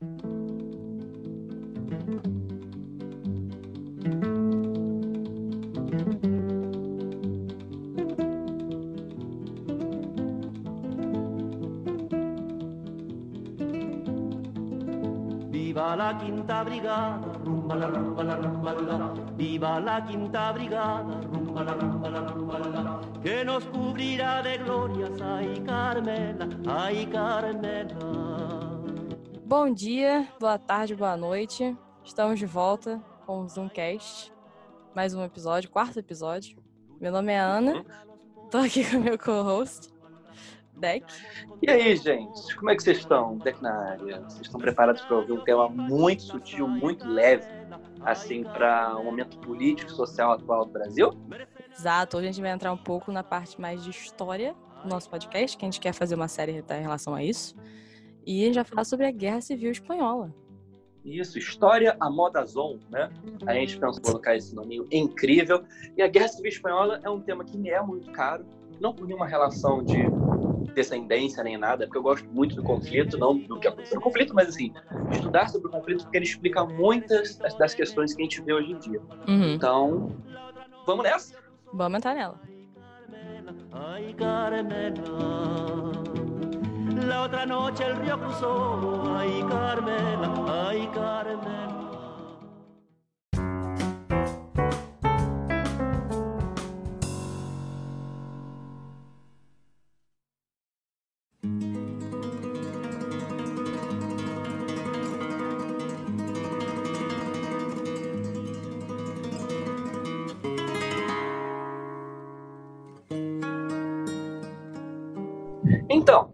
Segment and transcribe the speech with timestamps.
[0.00, 0.14] Viva
[15.96, 19.12] la quinta brigada, rumba la rumba la rumba la.
[19.34, 23.00] Viva la quinta brigada, rumba la rumba la rumba la.
[23.20, 28.27] Que nos cubrirá de glorias, ay Carmela, ay Carmela.
[29.48, 31.74] Bom dia, boa tarde, boa noite.
[32.04, 34.30] Estamos de volta com o Zoomcast.
[34.94, 36.62] Mais um episódio, quarto episódio.
[37.00, 37.82] Meu nome é Ana.
[38.50, 39.88] Tô aqui com o meu co-host,
[40.74, 41.06] Deck.
[41.62, 43.38] E aí, gente, como é que vocês estão?
[43.38, 44.20] Deck na área.
[44.20, 47.48] Vocês estão preparados para ouvir um tema muito sutil, muito leve,
[48.02, 51.18] assim, para o momento político e social atual do Brasil?
[51.74, 55.08] Exato, hoje a gente vai entrar um pouco na parte mais de história do nosso
[55.08, 57.56] podcast, que a gente quer fazer uma série em relação a isso.
[58.28, 60.34] E a gente vai falar sobre a Guerra Civil Espanhola.
[61.02, 63.10] Isso, História a Moda Zon, né?
[63.46, 65.64] A gente pensou em colocar esse nome incrível.
[65.96, 68.44] E a Guerra Civil Espanhola é um tema que me é muito caro,
[68.78, 69.96] não por nenhuma relação de
[70.74, 74.34] descendência nem nada, porque eu gosto muito do conflito, não do que aconteceu no conflito,
[74.34, 74.74] mas assim,
[75.10, 78.72] estudar sobre o conflito porque ele explica muitas das questões que a gente vê hoje
[78.72, 79.00] em dia.
[79.26, 79.54] Uhum.
[79.54, 80.12] Então,
[80.84, 81.34] vamos nessa?
[81.72, 82.38] Vamos entrar nela.
[83.72, 86.07] Ay Carmela.
[87.06, 90.30] La otra noche el río cruzó, ay Carmela,
[90.68, 91.87] ay Carmela.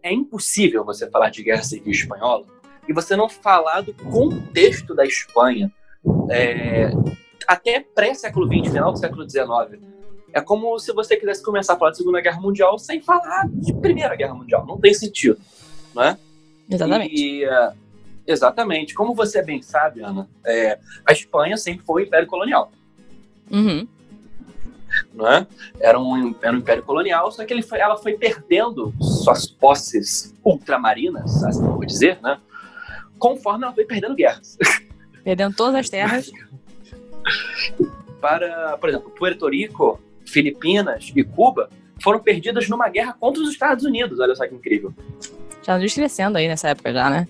[0.04, 2.44] É impossível você falar de guerra civil espanhola
[2.86, 5.72] e você não falar do contexto da Espanha
[6.30, 6.90] é,
[7.48, 9.82] até pré-século XX, final do século XIX.
[10.30, 13.72] É como se você quisesse começar a falar de Segunda Guerra Mundial sem falar de
[13.72, 14.66] Primeira Guerra Mundial.
[14.66, 15.40] Não tem sentido,
[15.94, 16.18] não é?
[16.68, 17.14] Exatamente.
[17.14, 17.72] E, é,
[18.26, 18.92] exatamente.
[18.94, 22.70] Como você bem sabe, Ana, é, a Espanha sempre foi império colonial.
[23.50, 23.88] Uhum.
[25.12, 25.46] Não é?
[25.80, 30.34] Era um, era um império colonial, só que ele foi, ela foi perdendo suas posses
[30.44, 32.38] ultramarinas, assim vou dizer, né?
[33.18, 34.58] Conforme ela foi perdendo guerras.
[35.22, 36.30] Perdendo todas as terras.
[38.20, 41.68] Para, por exemplo, Puerto Rico, Filipinas e Cuba
[42.02, 44.18] foram perdidas numa guerra contra os Estados Unidos.
[44.18, 44.94] Olha só que incrível.
[45.62, 47.28] Já nos crescendo aí nessa época já, né?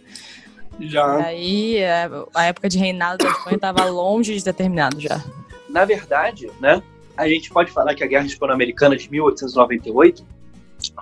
[0.78, 1.16] E Já.
[1.18, 5.22] aí é, a época de reinado da Espanha estava longe de ter terminado já.
[5.68, 6.82] Na verdade, né?
[7.16, 10.24] A gente pode falar que a Guerra Hispano-Americana de 1898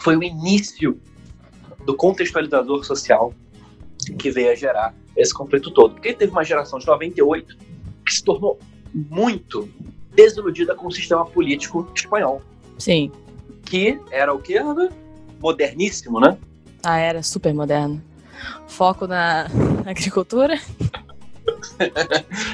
[0.00, 1.00] foi o início
[1.84, 3.32] do contextualizador social
[4.18, 5.94] que veio a gerar esse conflito todo.
[5.94, 7.56] Porque teve uma geração de 98
[8.04, 8.58] que se tornou
[8.94, 9.68] muito
[10.14, 12.42] desiludida com o sistema político espanhol,
[12.78, 13.10] Sim.
[13.64, 14.56] que era o que?
[15.40, 16.36] Moderníssimo, né?
[16.82, 18.02] Ah, era super moderno.
[18.66, 19.46] Foco na
[19.86, 20.58] agricultura.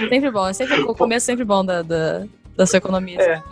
[0.09, 2.27] sempre bom, é sempre, o começo sempre bom da, da,
[2.59, 3.23] da sua economia.
[3.23, 3.43] É.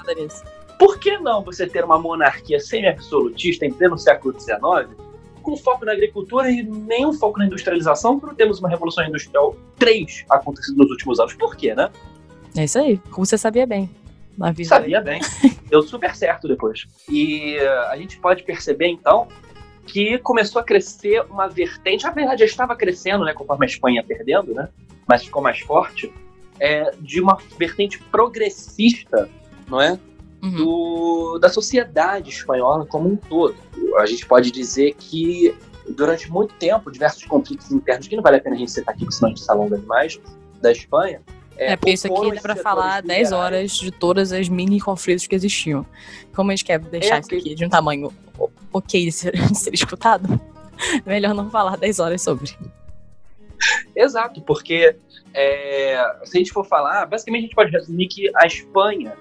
[0.79, 4.91] Por que não você ter uma monarquia semi-absolutista em pleno século XIX,
[5.43, 10.25] com foco na agricultura e nenhum foco na industrialização, quando temos uma revolução industrial 3
[10.29, 11.35] acontecido nos últimos anos?
[11.35, 11.89] Por quê, né?
[12.57, 13.89] É isso aí, como você sabia bem.
[14.37, 14.69] Na vida.
[14.69, 15.21] Sabia bem.
[15.71, 16.85] Deu super certo depois.
[17.09, 19.29] E uh, a gente pode perceber, então,
[19.87, 24.05] que começou a crescer uma vertente, na verdade já estava crescendo, né, conforme a Espanha
[24.07, 24.69] perdendo, né,
[25.07, 26.13] mas ficou mais forte,
[26.61, 29.29] é, de uma vertente progressista,
[29.69, 29.99] não é,
[30.43, 30.55] Uhum.
[30.55, 33.57] do, da sociedade espanhola como um todo.
[33.99, 35.53] A gente pode dizer que
[35.89, 39.07] durante muito tempo, diversos conflitos internos, que não vale a pena a gente citar aqui,
[39.11, 40.21] senão a gente se alonga demais,
[40.61, 41.21] da Espanha.
[41.57, 43.33] É, porque isso aqui dá setores falar 10 liberais.
[43.33, 45.87] horas de todas as mini conflitos que existiam.
[46.35, 48.13] Como a gente quer deixar É, isso aqui de um tamanho
[48.73, 50.39] ok de ser, de ser escutado,
[51.07, 52.55] melhor não falar 10 horas sobre.
[53.97, 54.95] Exato, porque
[55.33, 59.15] é, se a gente for falar, basicamente a gente pode resumir que a Espanha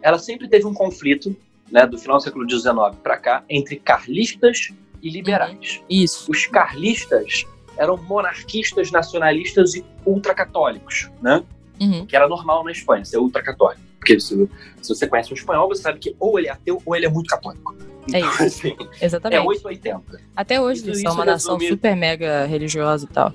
[0.00, 1.36] ela sempre teve um conflito,
[1.70, 4.70] né, do final do século XIX para cá, entre carlistas
[5.02, 5.80] e liberais.
[5.88, 6.30] Isso.
[6.30, 7.44] Os carlistas
[7.76, 11.42] eram monarquistas, nacionalistas e ultracatólicos, né?
[11.80, 12.04] Uhum.
[12.06, 13.80] Que era normal na Espanha ser ultracatólico.
[13.98, 14.48] Porque se,
[14.82, 17.08] se você conhece um espanhol, você sabe que ou ele é ateu ou ele é
[17.08, 17.74] muito católico.
[18.12, 18.42] É Então, isso.
[18.42, 19.46] assim, é Exatamente.
[19.46, 20.20] 880.
[20.36, 23.32] Até hoje Isso- eles são uma nação resume- super mega religiosa e tal.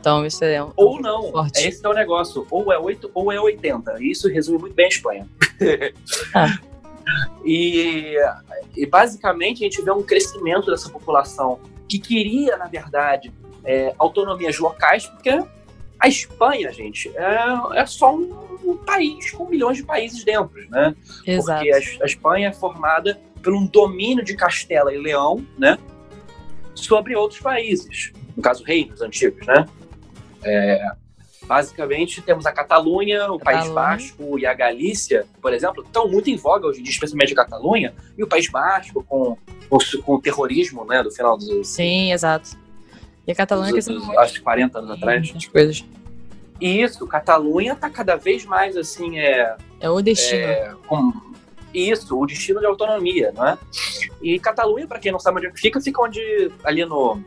[0.00, 0.72] Então isso é um.
[0.76, 1.30] Ou não.
[1.30, 1.64] Forte.
[1.64, 2.46] É esse é o negócio.
[2.50, 4.02] Ou é 8 ou é 80.
[4.02, 5.28] Isso resume muito bem a Espanha.
[6.34, 6.58] Ah.
[7.42, 8.16] e,
[8.76, 11.58] e basicamente a gente vê um crescimento dessa população
[11.88, 13.32] que queria, na verdade,
[13.64, 15.30] é, autonomias locais, porque
[15.98, 18.30] A Espanha, gente, é, é só um,
[18.62, 20.94] um, país com milhões de países dentro, né?
[21.26, 21.64] Exato.
[21.64, 25.78] Porque a, a Espanha é formada por um domínio de Castela e Leão, né?
[26.74, 29.66] Sobre outros países, no caso, reinos antigos, né?
[30.42, 30.90] É,
[31.44, 36.36] basicamente, temos a Catalunha, o País Basco e a Galícia, por exemplo, estão muito em
[36.36, 39.36] voga hoje em dia, especialmente a Catalunha, e o País Basco com,
[39.68, 41.66] com, com o terrorismo né, do final dos.
[41.68, 42.50] Sim, exato.
[43.26, 45.32] E a Catalunha dos, dos, acho que 40 anos atrás.
[45.34, 45.84] As coisas.
[46.60, 49.18] Isso, Catalunha está cada vez mais assim.
[49.18, 50.40] É, é o destino.
[50.40, 51.12] É, com,
[51.72, 53.58] isso, o destino de autonomia, não é?
[54.22, 57.22] E Catalunha, para quem não sabe onde é fica, fica onde ali no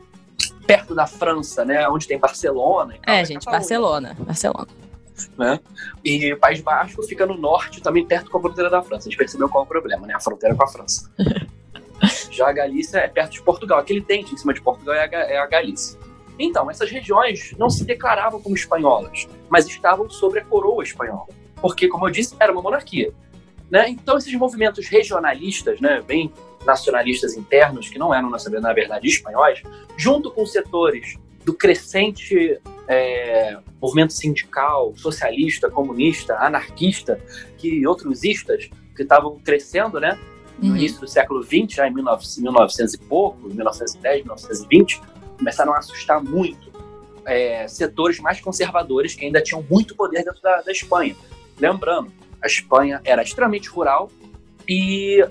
[0.66, 1.88] perto da França, né?
[1.88, 2.94] Onde tem Barcelona.
[3.06, 4.16] é, é, gente, Barcelona.
[4.18, 4.68] Barcelona.
[5.36, 5.60] Né?
[6.04, 9.08] E País Basco fica no norte, também perto com a fronteira da França.
[9.08, 10.14] A gente percebeu qual é o problema, né?
[10.14, 11.10] A fronteira com a França.
[12.30, 13.78] Já a Galícia é perto de Portugal.
[13.78, 15.98] Aquele dente em cima de Portugal é a, é a Galícia.
[16.38, 21.28] Então, essas regiões não se declaravam como espanholas, mas estavam sobre a coroa espanhola.
[21.60, 23.12] Porque, como eu disse, era uma monarquia.
[23.70, 23.88] Né?
[23.90, 26.32] Então, esses movimentos regionalistas, né, bem
[26.64, 29.62] nacionalistas internos, que não eram, na verdade, espanhóis,
[29.96, 37.20] junto com setores do crescente é, movimento sindical, socialista, comunista, anarquista,
[37.58, 40.18] que outros istas que estavam crescendo, né?
[40.58, 40.76] No uhum.
[40.76, 45.00] início do século XX, já em 1900 e pouco, 1910, 1920,
[45.38, 46.70] começaram a assustar muito
[47.24, 51.16] é, setores mais conservadores que ainda tinham muito poder dentro da, da Espanha.
[51.58, 52.12] Lembrando,
[52.42, 54.10] a Espanha era extremamente rural
[54.68, 55.24] e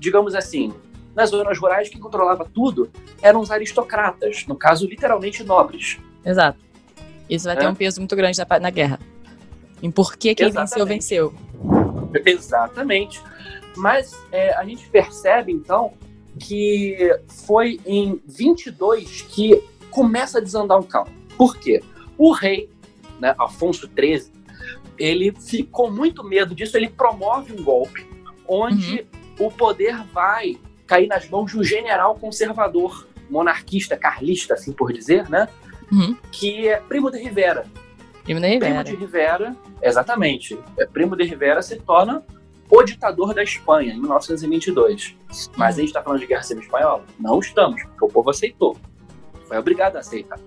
[0.00, 0.72] digamos assim,
[1.14, 5.98] nas zonas rurais, quem controlava tudo eram os aristocratas, no caso, literalmente nobres.
[6.24, 6.58] Exato.
[7.28, 7.58] Isso vai é?
[7.58, 8.98] ter um peso muito grande na, na guerra.
[9.82, 11.34] Em por que quem venceu, venceu.
[12.24, 13.22] Exatamente.
[13.76, 15.92] Mas é, a gente percebe, então,
[16.38, 16.98] que
[17.46, 21.12] foi em 22 que começa a desandar um calmo.
[21.36, 21.82] Por quê?
[22.16, 22.70] O rei,
[23.18, 24.32] né, Afonso XIII,
[24.98, 28.06] ele ficou muito medo disso, ele promove um golpe
[28.46, 34.72] onde uhum o poder vai cair nas mãos de um general conservador, monarquista, carlista, assim
[34.72, 35.48] por dizer, né?
[35.90, 36.16] Uhum.
[36.30, 37.64] Que é Primo de Rivera.
[38.22, 38.84] Primo de Rivera.
[38.84, 40.58] Primo de Rivera, exatamente.
[40.78, 42.22] É, Primo de Rivera se torna
[42.68, 45.16] o ditador da Espanha, em 1922.
[45.28, 45.64] Mas uhum.
[45.64, 47.04] a gente está falando de Guerra Civil Espanhola?
[47.18, 48.76] Não estamos, porque o povo aceitou.
[49.46, 50.38] Foi obrigado a aceitar.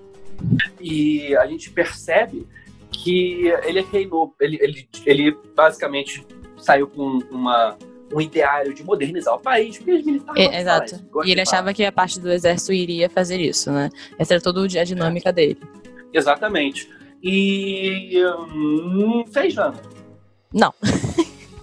[0.79, 2.47] E a gente percebe
[2.91, 6.25] que ele reinou, ele, ele, ele basicamente
[6.57, 7.77] saiu com uma
[8.13, 10.41] um ideário de modernizar o país, porque os militares.
[10.41, 11.01] É, exato.
[11.25, 13.89] e ele achava que a parte do exército iria fazer isso, né?
[14.17, 15.33] Essa era toda a dinâmica é.
[15.33, 15.59] dele.
[16.13, 16.89] Exatamente.
[17.21, 18.21] E.
[18.53, 19.79] Hum, fez, Jana?
[20.53, 20.73] Não.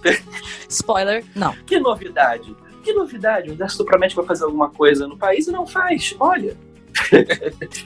[0.67, 1.53] Spoiler, não.
[1.65, 2.55] Que novidade.
[2.83, 3.49] Que novidade.
[3.49, 6.15] O exército promete que vai fazer alguma coisa no país e não faz.
[6.19, 6.57] Olha.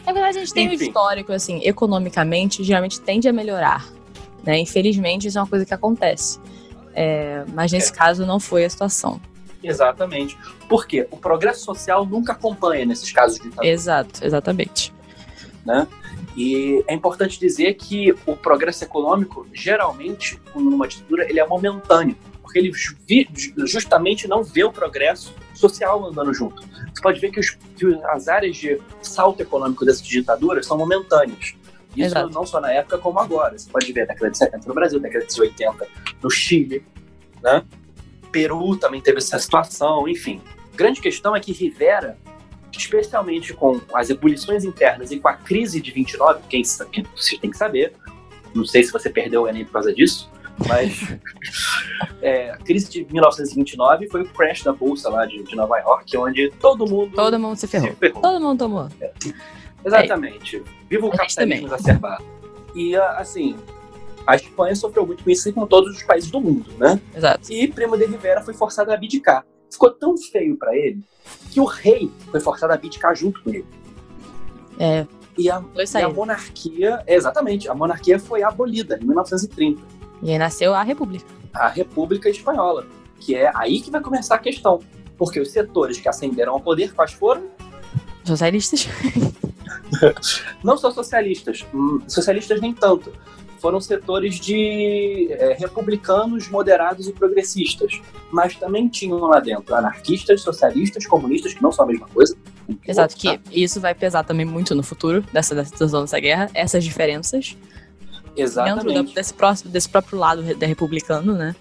[0.06, 0.85] Na verdade, a gente tem Enfim.
[0.85, 3.85] um histórico, assim, economicamente, geralmente tende a melhorar.
[4.44, 4.59] Né?
[4.59, 6.39] Infelizmente, isso é uma coisa que acontece.
[6.95, 7.95] É, mas nesse é.
[7.95, 9.19] caso não foi a situação.
[9.62, 10.38] Exatamente.
[10.69, 13.68] Porque o progresso social nunca acompanha nesses casos de ditadura.
[13.68, 14.94] Exato, exatamente.
[15.65, 15.88] Né?
[16.38, 22.59] E é importante dizer que o progresso econômico, geralmente, numa ditadura, ele é momentâneo, porque
[22.59, 22.71] ele
[23.65, 26.62] justamente não vê o progresso social andando junto.
[26.94, 31.56] Você pode ver que, os, que as áreas de salto econômico dessas ditaduras são momentâneas.
[31.95, 32.33] Isso Exato.
[32.33, 33.57] não só na época como agora.
[33.57, 35.87] Você pode ver década de 70 no Brasil, década de 80
[36.21, 36.85] no Chile,
[37.42, 37.64] né?
[38.31, 40.42] Peru também teve essa situação, enfim.
[40.75, 42.18] Grande questão é que Rivera,
[42.71, 47.49] especialmente com as ebulições internas e com a crise de 29, quem sabe, você tem
[47.49, 47.94] que saber,
[48.54, 50.30] não sei se você perdeu o Enem por causa disso,
[50.68, 51.18] mas
[52.21, 56.18] é, a crise de 1929 foi o crash da bolsa lá de, de Nova York,
[56.18, 58.21] onde todo mundo todo mundo se ferrou, se ferrou.
[58.21, 58.90] todo mundo tomou.
[58.99, 59.11] É.
[59.85, 60.63] Exatamente.
[60.89, 62.23] Viva o capitalismo exacerbado.
[62.73, 63.56] E, assim,
[64.25, 66.99] a Espanha sofreu muito com isso, como todos os países do mundo, né?
[67.15, 67.51] Exato.
[67.51, 69.45] E Primo de Rivera foi forçado a abdicar.
[69.71, 71.04] Ficou tão feio para ele
[71.51, 73.65] que o rei foi forçado a abdicar junto com ele.
[74.80, 75.06] É.
[75.37, 79.81] E a, e a monarquia, exatamente, a monarquia foi abolida em 1930.
[80.23, 81.25] E aí nasceu a República.
[81.54, 82.87] A República Espanhola,
[83.19, 84.80] que é aí que vai começar a questão.
[85.18, 87.47] Porque os setores que ascenderam ao poder, quais foram?
[88.23, 88.87] Socialistas.
[90.64, 93.11] não só socialistas, hum, socialistas nem tanto.
[93.59, 97.99] Foram setores de é, republicanos moderados e progressistas,
[98.31, 102.35] mas também tinham lá dentro anarquistas, socialistas, comunistas, que não são a mesma coisa.
[102.87, 107.57] Exato, que isso vai pesar também muito no futuro dessa, dessa, dessa guerra, essas diferenças.
[108.35, 108.94] Exatamente.
[108.94, 111.56] Dentro desse, próximo, desse próprio lado da republicano, né?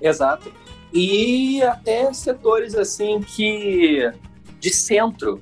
[0.00, 0.52] Exato.
[0.92, 4.10] E até setores assim que
[4.58, 5.40] de centro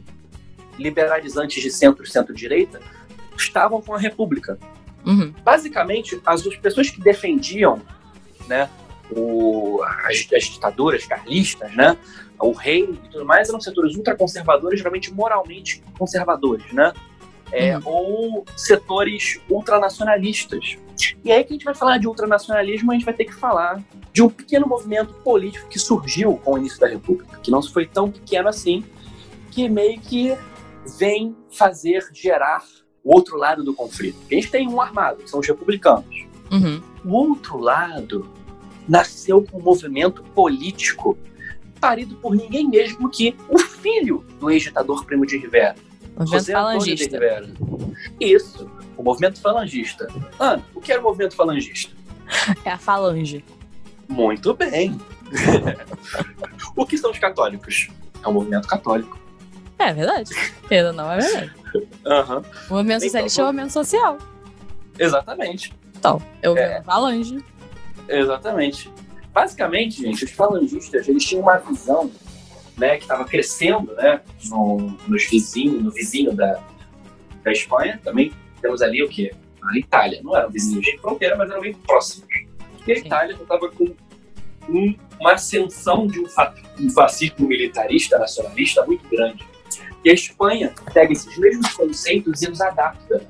[0.79, 2.81] liberalizantes de centro centro-direita
[3.37, 4.59] estavam com a República.
[5.05, 5.33] Uhum.
[5.43, 7.81] Basicamente, as pessoas que defendiam
[8.49, 8.69] né,
[9.11, 11.97] o, as, as ditaduras carlistas, né,
[12.39, 16.93] o rei e tudo mais, eram setores ultraconservadores, geralmente moralmente conservadores, né?
[17.53, 17.83] É, Uhum.
[17.85, 20.77] Ou setores ultranacionalistas.
[21.25, 23.81] E aí que a gente vai falar de ultranacionalismo, a gente vai ter que falar
[24.13, 27.87] de um pequeno movimento político que surgiu com o início da República, que não foi
[27.87, 28.85] tão pequeno assim,
[29.51, 30.37] que meio que
[30.99, 32.65] vem fazer gerar
[33.03, 34.19] o outro lado do conflito.
[34.31, 36.27] A gente tem um armado, que são os republicanos.
[36.51, 36.83] Uhum.
[37.05, 38.31] O outro lado
[38.89, 41.17] nasceu com um movimento político
[41.81, 45.75] parido por ninguém mesmo que o filho do ex-ditador Primo de Rivera,
[46.17, 47.17] Movimento José Antônio de falangista.
[47.17, 47.53] Rivera.
[48.21, 50.09] Isso, o movimento falangista.
[50.39, 51.93] Ana, o que era o movimento falangista?
[52.65, 53.45] É a falange.
[54.09, 54.99] Muito bem.
[56.77, 57.89] o que são os católicos?
[58.23, 59.19] É um movimento católico.
[59.79, 60.31] É verdade.
[60.69, 61.53] Pena não, é verdade.
[62.07, 64.19] Aham, O movimento Então, socialista é o movimento social.
[64.99, 65.73] exatamente.
[65.97, 66.79] Então, eu É.
[66.79, 66.83] é.
[66.83, 67.43] falange.
[68.09, 68.91] Exatamente.
[69.33, 72.11] Basicamente, gente, os falangistas, eles tinham uma visão,
[72.77, 76.61] né, que estava crescendo, né, no, nos vizinhos, no vizinho da,
[77.43, 79.33] da Espanha, também temos ali o quê?
[79.63, 80.21] A Itália.
[80.23, 82.29] Não eram vizinhos de fronteira, mas eram bem próximos.
[82.87, 83.07] E a Sim.
[83.07, 83.93] Itália estava com
[84.69, 89.45] um- uma ascensão de um, fa- um fascismo militarista, nacionalista muito grande.
[90.05, 93.27] E a Espanha pega esses mesmos conceitos e os adapta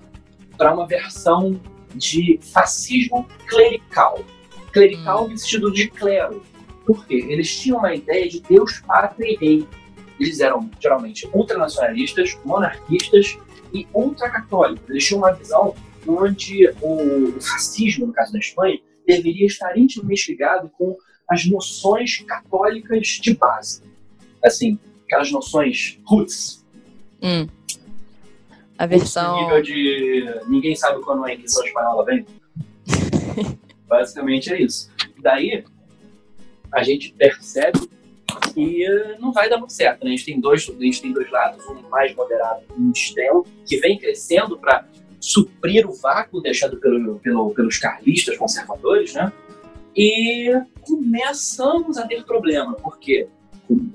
[0.57, 1.61] para uma versão
[1.95, 4.25] de fascismo clerical.
[4.73, 6.43] Clerical no sentido de clero.
[6.85, 7.25] Por quê?
[7.29, 9.69] Eles tinham uma ideia de Deus, pátria e rei.
[10.19, 13.39] Eles eram geralmente ultranacionalistas, monarquistas
[13.73, 14.91] e ultracatólicos.
[14.91, 15.75] Eles tinham uma visão
[16.07, 20.97] onde o fascismo, no caso da Espanha, deveria estar intimamente ligado com
[21.29, 23.83] as noções católicas de base.
[24.45, 26.64] Assim, aquelas noções roots,
[27.25, 27.49] Hum.
[28.77, 29.41] A versão.
[29.41, 32.27] nível de ninguém sabe quando a Inquisição Espanhola vem.
[33.89, 34.91] Basicamente é isso.
[35.21, 35.65] Daí,
[36.71, 37.89] a gente percebe
[38.53, 38.87] que
[39.21, 40.05] não vai dar muito certo.
[40.05, 40.11] Né?
[40.11, 43.47] A, gente tem dois, a gente tem dois lados, um mais moderado e um extremo,
[43.65, 44.87] que vem crescendo para
[45.21, 49.33] suprir o vácuo deixado pelo, pelo- pelos carlistas conservadores, né?
[49.97, 50.53] E
[50.83, 53.29] começamos a ter problema, porque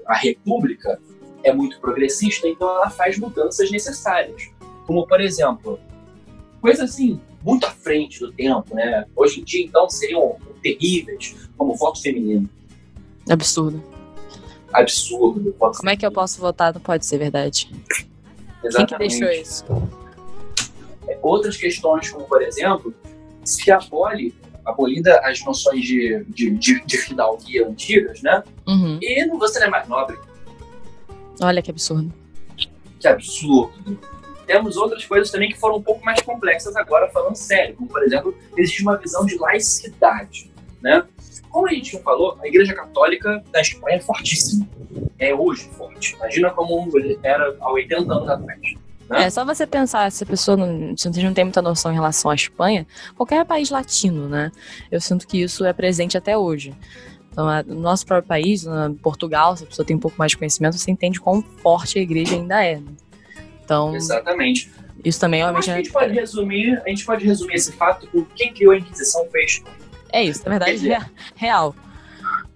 [0.07, 0.99] a República
[1.43, 4.49] é muito progressista, então ela faz mudanças necessárias.
[4.85, 5.79] Como, por exemplo,
[6.61, 9.05] coisas assim, muito à frente do tempo, né?
[9.15, 12.49] Hoje em dia, então, seriam terríveis, como voto feminino.
[13.29, 13.81] Absurdo.
[14.73, 15.55] Absurdo.
[15.57, 16.73] Voto Como é que eu posso votar?
[16.73, 17.67] Não pode ser verdade.
[17.67, 17.79] Quem
[18.61, 19.19] que Exatamente.
[19.19, 19.65] deixou isso?
[21.21, 22.93] Outras questões, como, por exemplo,
[23.43, 24.33] se abole,
[24.65, 28.43] abolida as noções de, de, de, de fidalguia antigas, né?
[28.67, 28.99] Uhum.
[29.01, 30.17] E não você não é mais nobre.
[31.41, 32.13] Olha que absurdo.
[32.99, 33.99] Que absurdo.
[34.45, 37.75] Temos outras coisas também que foram um pouco mais complexas agora, falando sério.
[37.75, 41.05] Como, por exemplo, existe uma visão de laicidade, né?
[41.49, 44.67] Como a gente já falou, a Igreja Católica da Espanha é fortíssima.
[45.17, 46.15] É hoje forte.
[46.15, 46.89] Imagina como
[47.23, 48.59] era há 80 anos atrás.
[49.09, 49.23] Né?
[49.23, 52.29] É só você pensar, se a pessoa não, se não tem muita noção em relação
[52.29, 54.51] à Espanha, qualquer país latino, né?
[54.91, 56.73] Eu sinto que isso é presente até hoje.
[57.31, 60.37] Então, no nosso próprio país, na Portugal, se a pessoa tem um pouco mais de
[60.37, 62.77] conhecimento, você entende quão forte a igreja ainda é.
[62.77, 62.91] né?
[63.63, 64.71] Então, Exatamente.
[65.05, 68.07] isso também, acho que a obviamente, gente pode resumir, a gente pode resumir esse fato
[68.07, 69.75] com quem criou a Inquisição Espanha.
[70.11, 71.05] é isso, na verdade, dizer- é
[71.35, 71.75] real.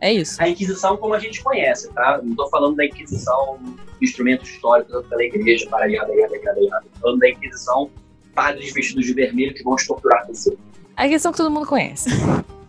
[0.01, 0.41] É isso.
[0.41, 2.19] A Inquisição como a gente conhece, tá?
[2.21, 3.59] Não estou falando da Inquisição
[4.01, 7.89] instrumento histórico pela igreja, para yada, yada, yada, falando da Inquisição
[8.35, 10.57] padres vestidos de vermelho que vão torturar você.
[10.97, 12.09] A questão que todo mundo conhece.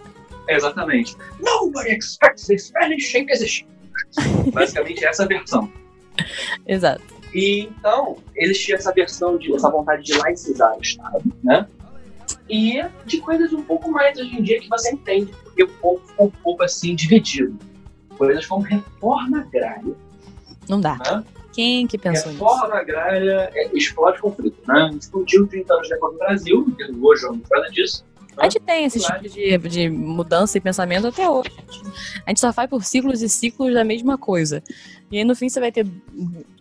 [0.48, 1.16] Exatamente.
[1.40, 3.66] Nobody expects the Spanish Inquisition.
[4.52, 5.72] Basicamente essa é a versão.
[6.66, 7.02] Exato.
[7.32, 11.66] E então, eles tinham essa versão de essa vontade de laicizar o Estado, né?
[12.48, 16.06] E de coisas um pouco mais hoje em dia que você entende, porque o povo
[16.06, 17.58] ficou um pouco assim dividido.
[18.16, 19.94] Coisas como reforma agrária,
[20.68, 20.96] Não dá.
[20.98, 21.24] né?
[21.52, 22.44] Quem que pensou nisso?
[22.44, 24.90] reforma agrária é, explode conflito, né?
[24.98, 28.04] Explodiu 30 anos depois no Brasil, hoje eu não falo disso.
[28.36, 31.52] A gente tem esse tipo de, de mudança e pensamento até hoje.
[32.26, 34.62] A gente só vai por ciclos e ciclos da mesma coisa.
[35.10, 35.86] E aí, no fim, você vai ter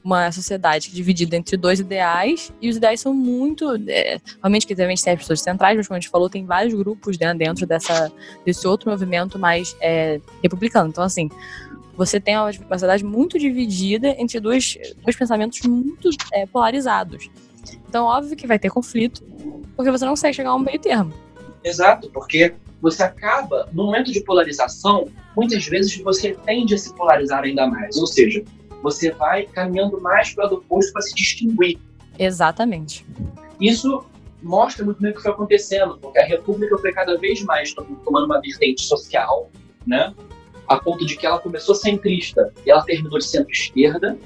[0.03, 3.75] uma sociedade dividida entre dois ideais, e os ideais são muito.
[3.87, 6.73] É, realmente, que também tem as pessoas centrais, mas como a gente falou, tem vários
[6.73, 8.11] grupos né, dentro dessa,
[8.45, 10.89] desse outro movimento mais é, republicano.
[10.89, 11.29] Então, assim,
[11.95, 17.29] você tem uma sociedade muito dividida entre dois, dois pensamentos muito é, polarizados.
[17.87, 19.23] Então, óbvio que vai ter conflito,
[19.75, 21.13] porque você não consegue chegar a um meio termo.
[21.63, 27.43] Exato, porque você acaba, no momento de polarização, muitas vezes você tende a se polarizar
[27.43, 27.97] ainda mais.
[27.97, 28.43] Ou seja,
[28.81, 31.79] você vai caminhando mais para o lado oposto para se distinguir.
[32.19, 33.05] Exatamente.
[33.59, 34.03] Isso
[34.41, 38.25] mostra muito bem o que foi acontecendo, porque a República foi cada vez mais tomando
[38.25, 39.49] uma vertente social,
[39.87, 40.13] né?
[40.67, 44.17] A ponto de que ela começou centrista e ela terminou de centro-esquerda,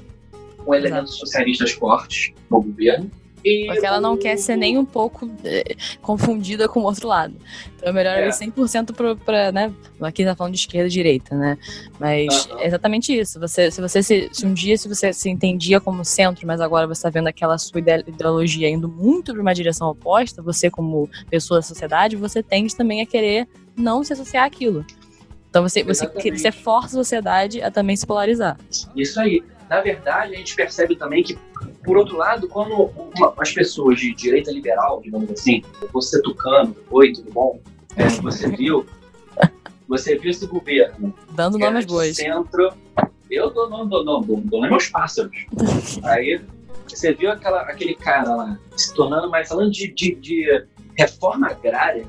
[0.64, 1.26] com elementos Exato.
[1.26, 3.10] socialistas fortes no governo.
[3.44, 7.34] E Porque ela não quer ser nem um pouco é, confundida com o outro lado.
[7.76, 8.28] Então é melhor é.
[8.28, 9.72] ir 100% para, pra, né?
[10.00, 11.56] Aqui tá falando de esquerda e direita, né?
[11.98, 12.58] Mas uh -huh.
[12.60, 13.38] é exatamente isso.
[13.38, 16.86] Você, se você se, se, um dia se você se entendia como centro, mas agora
[16.86, 21.58] você está vendo aquela sua ideologia indo muito para uma direção oposta, você como pessoa
[21.58, 24.84] da sociedade, você tende também a querer não se associar àquilo.
[25.48, 28.58] Então você, você, você força a sociedade a também se polarizar.
[28.94, 29.42] Isso aí.
[29.68, 31.38] Na verdade, a gente percebe também que
[31.84, 37.12] por outro lado, quando uma, as pessoas de direita liberal, digamos assim, você tucano, oi,
[37.12, 37.60] tudo bom?
[37.96, 38.86] É, você viu?
[39.88, 41.14] Você viu esse governo?
[41.30, 42.16] Dando nomes boas.
[42.16, 42.72] Centro.
[43.30, 45.46] Eu dou nome, dou, dou, dou nome aos pássaros.
[46.02, 46.40] Aí
[46.86, 52.06] você viu aquela, aquele cara lá se tornando mais falando de, de, de reforma agrária,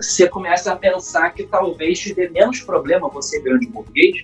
[0.00, 4.22] você começa a pensar que talvez te dê menos problema você, grande burguês,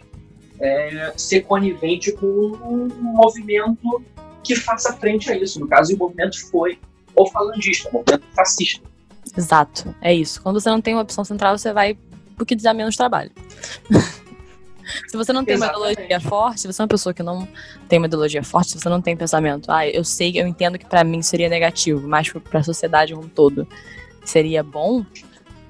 [0.61, 4.03] é, ser conivente com um movimento
[4.43, 5.59] que faça frente a isso.
[5.59, 6.79] No caso, o movimento foi
[7.17, 8.87] o falangista, o movimento fascista.
[9.37, 10.41] Exato, é isso.
[10.43, 11.97] Quando você não tem uma opção central, você vai
[12.37, 13.31] porque dá menos trabalho.
[15.09, 15.81] se você não tem Exatamente.
[15.81, 17.49] uma ideologia forte, se você é uma pessoa que não
[17.89, 20.87] tem uma ideologia forte, se você não tem pensamento, ah, eu sei, eu entendo que
[20.87, 23.67] para mim seria negativo, mas para a sociedade como um todo
[24.25, 25.05] seria bom.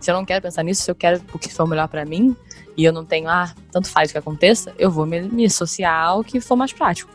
[0.01, 2.37] Se eu não quero pensar nisso, se eu quero o que for melhor para mim
[2.77, 6.09] e eu não tenho, ah, tanto faz o que aconteça, eu vou me, me associar
[6.09, 7.11] ao que for mais prático.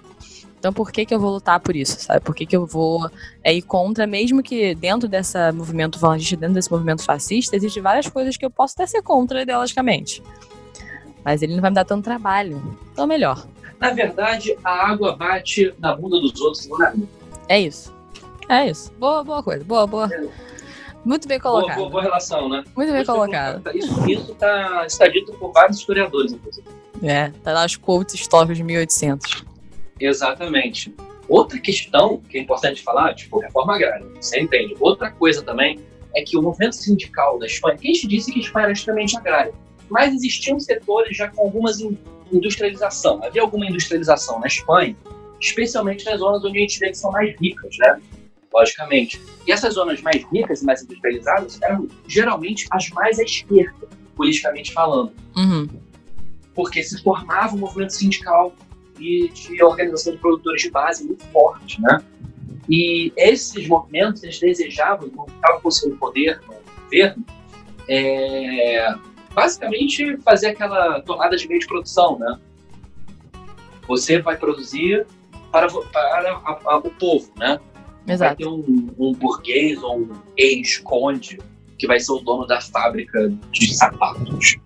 [0.60, 2.20] Então, por que, que eu vou lutar por isso, sabe?
[2.20, 3.10] Por que, que eu vou
[3.42, 8.10] é, ir contra, mesmo que dentro desse movimento falangista, dentro desse movimento fascista, existem várias
[8.10, 10.22] coisas que eu posso até ser contra ideologicamente.
[11.24, 12.78] Mas ele não vai me dar tanto trabalho.
[12.92, 13.48] Então, melhor.
[13.80, 17.08] Na verdade, a água bate na bunda dos outros não na minha.
[17.48, 17.96] É isso.
[18.50, 18.92] É isso.
[19.00, 19.64] Boa, boa coisa.
[19.64, 20.10] Boa, boa.
[20.14, 20.49] É.
[21.06, 21.78] Muito bem colocado.
[21.78, 22.64] Boa, boa, boa relação, né?
[22.76, 23.76] Muito bem colocado.
[23.76, 26.68] Isso, isso tá, está dito por vários historiadores, inclusive.
[27.02, 29.46] É, tá lá os quotes históricos de 1800.
[30.00, 30.94] Exatamente.
[31.28, 34.76] Outra questão que é importante falar, tipo, reforma agrária, você entende?
[34.80, 35.80] Outra coisa também
[36.16, 39.16] é que o movimento sindical da Espanha, quem te disse que a Espanha era extremamente
[39.16, 39.54] agrária,
[39.90, 41.80] mas existiam setores já com algumas
[42.32, 43.24] industrialização.
[43.24, 44.96] Havia alguma industrialização na Espanha,
[45.40, 48.02] especialmente nas zonas onde a gente vê que são mais ricas, né?
[48.54, 49.22] Logicamente.
[49.46, 54.74] E essas zonas mais ricas e mais industrializadas eram geralmente as mais à esquerda, politicamente
[54.74, 55.14] falando.
[55.36, 55.68] Uhum.
[56.56, 58.54] Porque se formava um movimento sindical
[59.00, 62.04] e de organização de produtores de base muito forte, né?
[62.70, 67.26] E esses movimentos, eles desejavam, quando estavam conseguindo poder no governo,
[67.88, 68.96] é,
[69.34, 72.40] basicamente fazer aquela tomada de meio de produção, né?
[73.88, 75.08] Você vai produzir
[75.52, 77.60] para, para a, a, o povo, né?
[78.08, 78.30] Exato.
[78.30, 81.40] Vai ter um, um burguês ou um ex-conde
[81.78, 84.58] que vai ser o dono da fábrica de sapatos.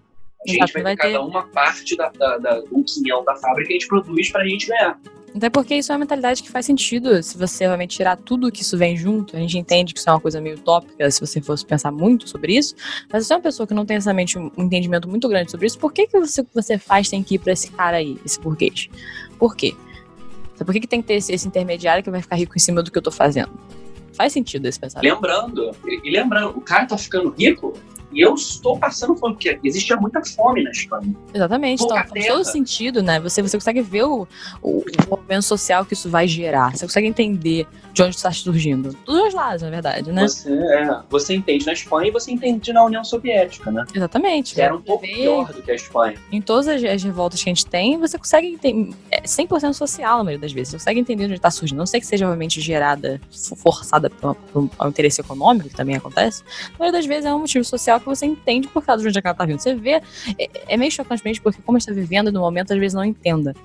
[0.45, 3.35] A gente Exato, vai, vai ter cada uma parte da, da, da, do quinhão da
[3.35, 4.99] fábrica que a gente produz para a gente ganhar.
[5.35, 7.21] Até porque isso é uma mentalidade que faz sentido.
[7.23, 10.13] Se você realmente tirar tudo que isso vem junto, a gente entende que isso é
[10.13, 12.75] uma coisa meio utópica se você fosse pensar muito sobre isso.
[13.11, 15.65] Mas se você é uma pessoa que não tem exatamente um entendimento muito grande sobre
[15.65, 18.39] isso, por que, que você, você faz tem que ir para esse cara aí, esse
[18.39, 18.89] burguês?
[19.39, 19.75] Por quê?
[20.65, 22.81] Por que, que tem que ter esse, esse intermediário que vai ficar rico em cima
[22.81, 23.51] do que eu tô fazendo?
[24.13, 25.11] Faz sentido esse pensamento.
[25.11, 25.71] Lembrando,
[26.03, 27.73] e lembrando, o cara tá ficando rico
[28.13, 31.15] e eu estou passando fome, porque existia muita fome na Espanha.
[31.33, 31.83] Exatamente.
[31.83, 33.19] Então, faz todo sentido, né?
[33.19, 34.27] Você, você consegue ver o,
[34.61, 36.75] o, movimento social que isso vai gerar.
[36.75, 38.89] Você consegue entender de onde está surgindo.
[39.05, 40.27] Dos dois lados, na verdade, né?
[40.27, 43.85] Você, é, você entende na Espanha e você entende na União Soviética, né?
[43.93, 44.53] Exatamente.
[44.55, 46.17] Que era um pouco pior do que a Espanha.
[46.31, 48.95] Em todas as, as revoltas que a gente tem, você consegue entender.
[49.11, 50.69] É 100% social, na maioria das vezes.
[50.69, 51.77] Você consegue entender onde está surgindo.
[51.77, 53.19] Não sei que seja realmente gerada,
[53.57, 56.43] forçada por, por, por um interesse econômico, que também acontece.
[56.73, 59.19] Na maioria das vezes é um motivo social que você entende por causa de onde
[59.19, 59.59] a cara tá vindo.
[59.59, 60.01] Você vê,
[60.37, 62.93] é, é meio chocante mesmo, porque como a gente tá vivendo no momento, às vezes
[62.93, 63.55] não entenda.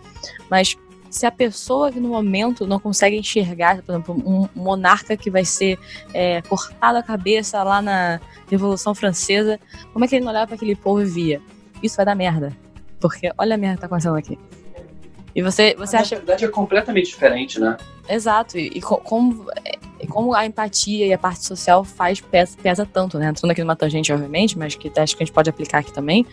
[0.50, 0.76] Mas
[1.10, 5.44] se a pessoa que no momento não consegue enxergar, por exemplo, um monarca que vai
[5.44, 5.78] ser
[6.12, 8.20] é, cortado a cabeça lá na
[8.50, 9.58] Revolução Francesa,
[9.92, 11.40] como é que ele não olhava para aquele povo e via?
[11.82, 12.56] Isso vai dar merda.
[13.00, 14.38] Porque olha a merda que tá acontecendo aqui.
[15.34, 16.16] E você, você a acha.
[16.16, 17.76] A verdade é completamente diferente, né?
[18.08, 18.58] Exato.
[18.58, 23.18] E, e como, e como a empatia e a parte social faz pesa, pesa tanto,
[23.18, 23.28] né?
[23.28, 26.26] Entrando aqui numa tangente, obviamente, mas que acho que a gente pode aplicar aqui também.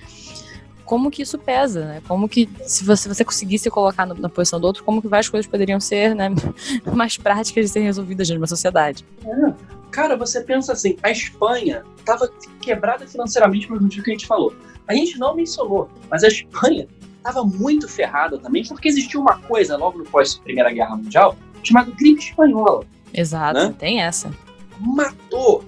[0.83, 2.01] Como que isso pesa, né?
[2.07, 5.49] Como que, se você, você conseguisse colocar na posição do outro, como que várias coisas
[5.49, 6.29] poderiam ser né,
[6.93, 9.03] mais práticas de serem resolvidas uma sociedade.
[9.25, 9.53] É.
[9.89, 12.29] Cara, você pensa assim, a Espanha estava
[12.61, 14.53] quebrada financeiramente pelo motivo que a gente falou.
[14.87, 19.75] A gente não mencionou, mas a Espanha estava muito ferrada também, porque existia uma coisa
[19.77, 22.85] logo no pós Primeira Guerra Mundial chamada gripe espanhola.
[23.15, 23.75] Exato, né?
[23.77, 24.31] tem essa.
[24.79, 25.63] Matou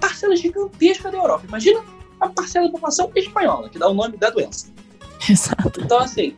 [0.00, 1.44] parcela gigantesca da Europa.
[1.46, 1.80] Imagina
[2.20, 4.68] a parcela da população espanhola, que dá o nome da doença.
[5.28, 5.80] Exato.
[5.80, 6.36] Então, assim,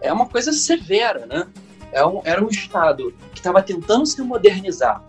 [0.00, 1.46] é uma coisa severa, né?
[1.92, 5.02] É um, era um Estado que estava tentando se modernizar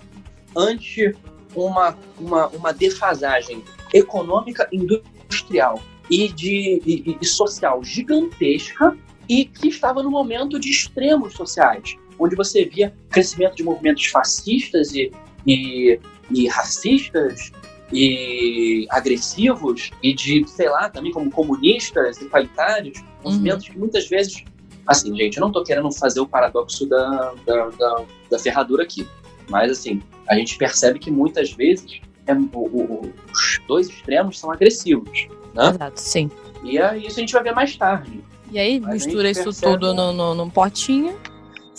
[0.56, 1.16] ante
[1.56, 8.96] uma, uma, uma defasagem econômica, industrial e, de, e, e social gigantesca
[9.28, 14.94] e que estava no momento de extremos sociais, onde você via crescimento de movimentos fascistas
[14.94, 15.12] e,
[15.46, 16.00] e,
[16.32, 17.52] e racistas
[17.94, 24.44] e agressivos e de, sei lá, também como comunistas, igualitários, movimentos que muitas vezes
[24.88, 29.08] Assim, gente, eu não tô querendo fazer o paradoxo da, da, da, da ferradura aqui.
[29.50, 34.52] Mas, assim, a gente percebe que muitas vezes é, o, o, os dois extremos são
[34.52, 35.70] agressivos, né?
[35.70, 36.30] Exato, sim.
[36.64, 38.24] E é isso a gente vai ver mais tarde.
[38.52, 41.18] E aí, Mas mistura isso percebe- tudo no, no, num potinho,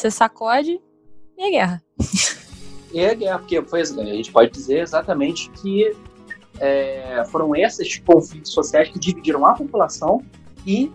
[0.00, 0.80] você sacode
[1.38, 1.82] e é guerra.
[2.92, 5.94] E é guerra, porque foi, a gente pode dizer exatamente que
[6.58, 10.22] é, foram esses conflitos sociais que dividiram a população
[10.66, 10.90] e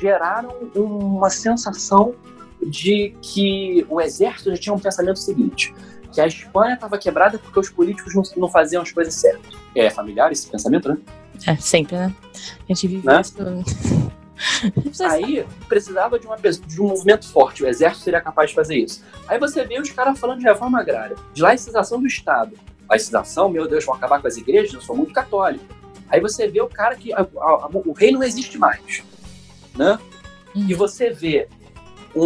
[0.00, 2.14] geraram uma sensação
[2.62, 5.74] de que o exército já tinha um pensamento seguinte,
[6.12, 9.54] que a Espanha estava quebrada porque os políticos não, não faziam as coisas certas.
[9.74, 10.98] É familiar esse pensamento, né?
[11.46, 12.14] É, sempre, né?
[12.68, 13.20] A gente vive Né?
[13.20, 13.34] isso.
[15.04, 19.02] Aí precisava de, uma, de um movimento forte, o exército seria capaz de fazer isso.
[19.26, 22.52] Aí você vê os caras falando de reforma agrária, de laicização do Estado.
[22.88, 25.64] Laicização, meu Deus, vão acabar com as igrejas, eu sou muito católico.
[26.08, 29.02] Aí você vê o cara que a- a- o rei não existe mais,
[29.74, 29.98] né?
[30.54, 31.48] E você vê
[32.14, 32.22] um,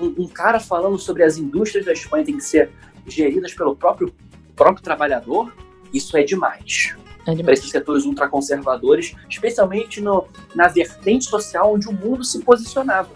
[0.00, 2.70] um- um cara falando sobre as indústrias da Espanha têm que ser
[3.06, 4.14] geridas pelo próprio,
[4.54, 5.52] próprio trabalhador,
[5.92, 6.94] isso é demais
[7.26, 13.08] É para esses setores ultraconservadores, especialmente no, na vertente social onde o mundo se posicionava.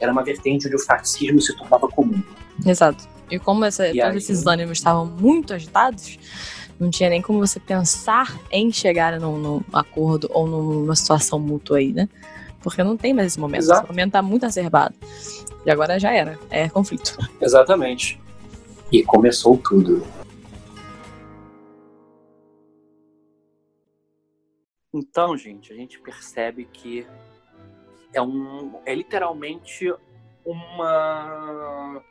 [0.00, 2.20] Era uma vertente onde o fascismo se tornava comum.
[2.64, 3.04] Exato.
[3.30, 4.16] E como essa- E todos aí?
[4.18, 6.18] esses ânimos estavam muito agitados,
[6.78, 11.78] não tinha nem como você pensar em chegar num, num acordo ou numa situação mútua
[11.78, 12.08] aí, né?
[12.60, 13.62] Porque não tem mais esse momento.
[13.62, 13.82] Exato.
[13.84, 14.94] Esse momento tá muito acerbado.
[15.64, 16.38] E agora já era.
[16.50, 17.16] É conflito.
[17.40, 18.20] Exatamente.
[18.92, 20.04] E começou tudo.
[24.98, 27.06] Então, gente, a gente percebe que
[28.14, 29.92] é um é literalmente
[30.44, 32.02] uma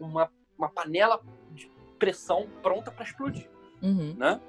[0.00, 3.48] uma, uma panela de pressão pronta para explodir.
[3.82, 4.14] Uhum.
[4.16, 4.40] né?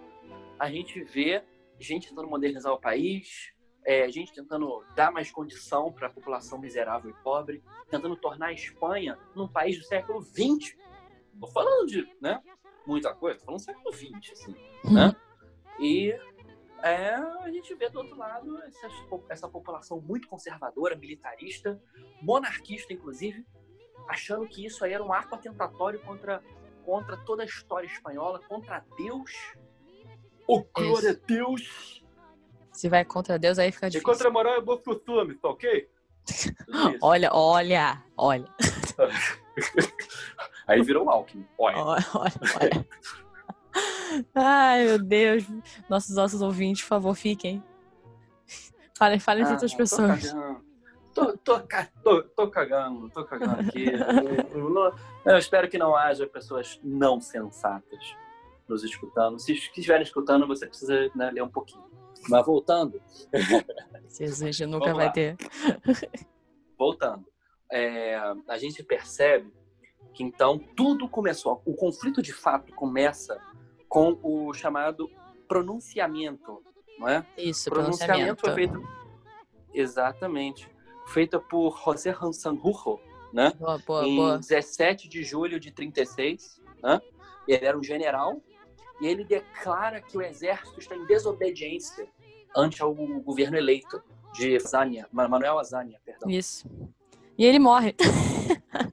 [0.57, 1.43] A gente vê
[1.79, 7.09] gente tentando modernizar o país, é, gente tentando dar mais condição para a população miserável
[7.09, 10.77] e pobre, tentando tornar a Espanha num país do século XX.
[11.39, 12.41] Tô falando de, né?
[12.85, 15.15] Muita coisa, tô falando do século XX, assim, né?
[15.79, 16.15] E
[16.83, 18.87] é, a gente vê do outro lado essa,
[19.29, 21.79] essa população muito conservadora, militarista,
[22.21, 23.45] monarquista, inclusive,
[24.07, 26.43] achando que isso aí era um ato atentatório contra,
[26.85, 29.31] contra toda a história espanhola, contra Deus.
[30.47, 32.03] Oh, glória a Deus!
[32.73, 34.11] Se vai contra Deus, aí fica E difícil.
[34.11, 35.89] contra a moral é bom costume, tá ok?
[37.01, 38.45] Olha, olha, olha,
[40.67, 41.45] Aí virou o Alckmin.
[41.57, 42.87] Olha, olha, olha.
[44.35, 45.43] Ai, meu Deus.
[45.89, 47.63] Nossos nossos ouvintes, por favor, fiquem.
[48.97, 50.33] Falem, falem de Ah, outras pessoas.
[51.13, 51.59] Tô, tô,
[52.03, 53.85] tô, tô cagando, tô cagando aqui.
[54.53, 54.93] eu, eu
[55.25, 58.15] eu espero que não haja pessoas não sensatas
[58.67, 59.37] nos escutando.
[59.39, 61.83] Se estiverem escutando, você precisa né, ler um pouquinho.
[62.29, 63.01] Mas voltando,
[64.09, 65.11] Jesus, nunca Vamos vai lá.
[65.11, 65.35] ter.
[66.77, 67.25] voltando,
[67.71, 68.15] é,
[68.47, 69.51] a gente percebe
[70.13, 71.61] que então tudo começou.
[71.65, 73.39] O conflito de fato começa
[73.91, 75.11] com o chamado
[75.49, 76.63] pronunciamento,
[76.97, 77.25] não é?
[77.37, 78.81] Isso, O pronunciamento foi feito
[79.73, 80.69] exatamente
[81.07, 83.01] feita por José Sanjurjo,
[83.33, 83.51] né?
[83.59, 84.37] Boa, boa, em boa.
[84.37, 87.01] 17 de julho de 36, né?
[87.45, 88.41] Ele era um general
[89.01, 92.07] e ele declara que o exército está em desobediência
[92.55, 94.01] ante ao governo eleito
[94.33, 96.29] de Azania, Ma- Manuel Azania, perdão.
[96.29, 96.65] Isso.
[97.37, 97.93] E ele morre.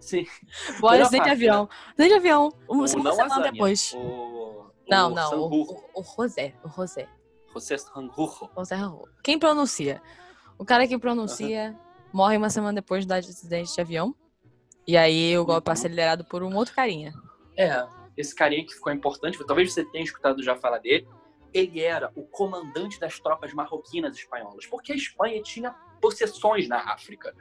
[0.00, 0.26] Sim,
[0.82, 1.68] Melhor acidente de avião.
[1.88, 2.52] Acidente de avião.
[2.68, 3.92] Uma, semana depois.
[3.94, 5.40] o, Não, o não.
[5.40, 6.54] O, o, José.
[6.62, 7.08] O José.
[7.52, 8.50] José Sanjurjo.
[8.56, 8.76] José.
[9.22, 10.02] Quem pronuncia?
[10.58, 11.78] O cara que pronuncia
[12.12, 14.14] morre uma semana depois do acidente de avião.
[14.86, 15.64] E aí o golpe Uhum.
[15.74, 17.12] passa liderado por um outro carinha.
[17.56, 17.84] É,
[18.16, 21.08] esse carinha que ficou importante, talvez você tenha escutado já falar dele,
[21.52, 27.34] ele era o comandante das tropas marroquinas espanholas, porque a Espanha tinha possessões na África.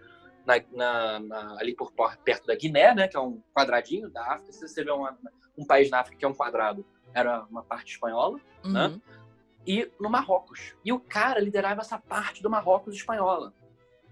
[0.45, 1.91] Na, na- na- ali por
[2.23, 4.51] perto da Guiné, né, que é um quadradinho da África.
[4.51, 5.17] Se você vê uma-
[5.57, 8.39] um país na África que é um quadrado, era uma parte espanhola.
[8.63, 8.87] Né?
[8.87, 9.01] Uhum.
[9.65, 10.75] E no Marrocos.
[10.83, 13.53] E o cara liderava essa parte do Marrocos espanhola.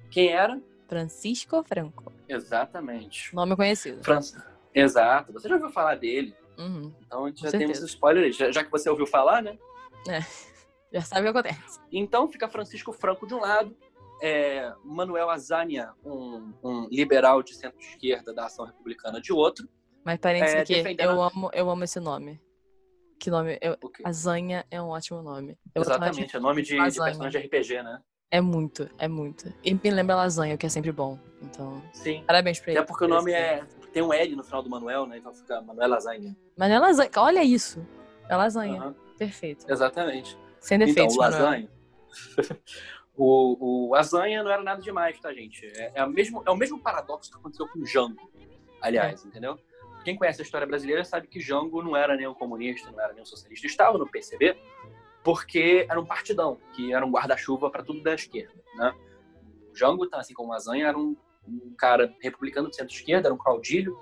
[0.09, 0.59] Quem era?
[0.87, 2.11] Francisco Franco.
[2.27, 3.33] Exatamente.
[3.35, 4.03] Nome conhecido.
[4.03, 4.45] França.
[4.73, 5.31] Exato.
[5.33, 6.35] Você já ouviu falar dele?
[6.57, 6.93] Uhum.
[7.05, 7.85] Então a gente Com já temos certeza.
[7.85, 9.57] spoiler aí, já, já que você ouviu falar, né?
[10.93, 11.79] Já sabe o que acontece.
[11.91, 13.75] Então fica Francisco Franco de um lado,
[14.25, 19.67] é, Manuel Azania, um, um liberal de centro-esquerda da ação republicana de outro.
[20.05, 22.39] Mas parênteses É, aqui, defendendo- eu amo, eu amo esse nome.
[23.19, 23.57] Que nome?
[23.61, 23.89] Eu, O?
[24.07, 25.57] Azanha é um ótimo nome.
[25.75, 27.99] Eu Exatamente, é nome de, de personagem de RPG, né?
[28.31, 29.53] É muito, é muito.
[29.63, 31.19] E me lembra lasanha, o que é sempre bom.
[31.41, 32.23] Então, Sim.
[32.25, 32.79] parabéns pra ele.
[32.79, 33.63] Até porque o nome é.
[33.91, 35.17] Tem um L no final do Manuel, né?
[35.19, 36.35] Então fica Manuel Lasanha.
[36.57, 37.09] É lasanha.
[37.17, 37.85] Olha isso.
[38.27, 38.77] É lasanha.
[38.81, 39.69] Aham, Perfeito.
[39.71, 40.35] Exatamente.
[40.59, 41.43] Sem Então, defeitos, o Manuel.
[41.43, 41.69] lasanha.
[43.15, 45.65] o, o lasanha não era nada demais, tá, gente?
[45.77, 48.31] É, é, o mesmo, é o mesmo paradoxo que aconteceu com o Jango,
[48.81, 49.57] aliás, entendeu?
[50.03, 53.13] Quem conhece a história brasileira sabe que Jango não era nem um comunista, não era
[53.13, 53.67] nem um socialista.
[53.67, 54.57] Estava no PCB
[55.23, 58.93] porque era um partidão, que era um guarda-chuva para tudo da esquerda, né?
[59.71, 61.15] O Jango, tá, assim como o Lasanha, era um,
[61.47, 63.97] um cara republicano de centro-esquerda, era um caudilho,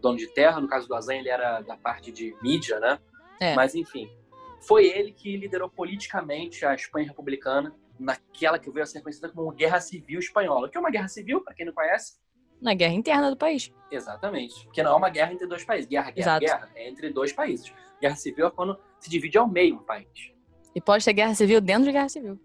[0.00, 0.60] dono de terra.
[0.60, 2.98] No caso do Lasanha, ele era da parte de mídia, né?
[3.38, 3.54] É.
[3.54, 4.10] Mas, enfim,
[4.62, 9.50] foi ele que liderou politicamente a Espanha republicana naquela que veio a ser conhecida como
[9.52, 10.66] Guerra Civil Espanhola.
[10.66, 12.20] O que é uma guerra civil, para quem não conhece?
[12.60, 13.72] Na guerra interna do país.
[13.90, 14.64] Exatamente.
[14.64, 15.88] Porque não é uma guerra entre dois países.
[15.88, 16.40] Guerra, guerra, Exato.
[16.40, 17.72] guerra é entre dois países.
[18.00, 20.32] Guerra civil é quando se divide ao meio um país.
[20.74, 22.38] E pode ter guerra civil dentro de guerra civil.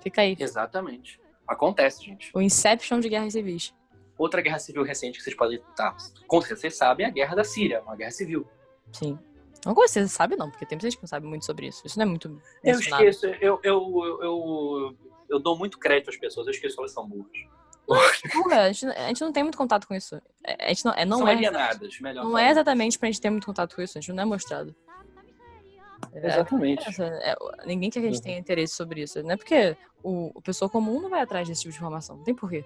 [0.00, 0.36] Fica aí.
[0.38, 1.20] Exatamente.
[1.46, 2.30] Acontece, gente.
[2.34, 3.74] O Inception de guerras civis.
[4.18, 5.94] Outra guerra civil recente que vocês podem estar.
[6.26, 8.48] Com certeza vocês sabem é a Guerra da Síria, uma guerra civil.
[8.92, 9.18] Sim.
[9.66, 11.84] Não com certeza sabe, não, porque tem pessoas que não sabem muito sobre isso.
[11.84, 12.40] Isso não é muito.
[12.62, 14.96] Eu esqueço, eu, eu, eu,
[15.28, 17.32] eu, dou muito crédito às pessoas, eu esqueço que elas são burras.
[17.88, 20.20] Não, é, a, gente, gente não tem muito contato com isso.
[20.44, 21.32] É, A gente não, é, não são é.
[21.32, 24.22] alienadas, melhor Não é exatamente pra gente ter muito contato com isso, a gente não
[24.22, 24.74] é mostrado.
[26.14, 26.84] Exatamente.
[27.66, 28.24] ninguém quer que a gente Uhum.
[28.24, 29.20] tenha interesse sobre isso.
[29.22, 32.18] Não é porque o, o pessoa comum não vai atrás desse tipo de informação.
[32.18, 32.64] Não tem porquê.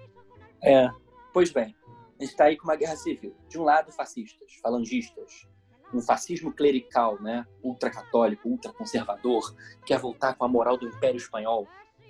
[0.63, 0.87] É.
[1.33, 1.75] Pois bem,
[2.19, 3.35] a gente está aí com uma guerra civil.
[3.49, 5.47] De um lado, fascistas, falangistas,
[5.93, 7.45] um fascismo clerical, né?
[7.63, 11.67] Ultracatólico, ultraconservador, quer voltar com a moral do Império Espanhol,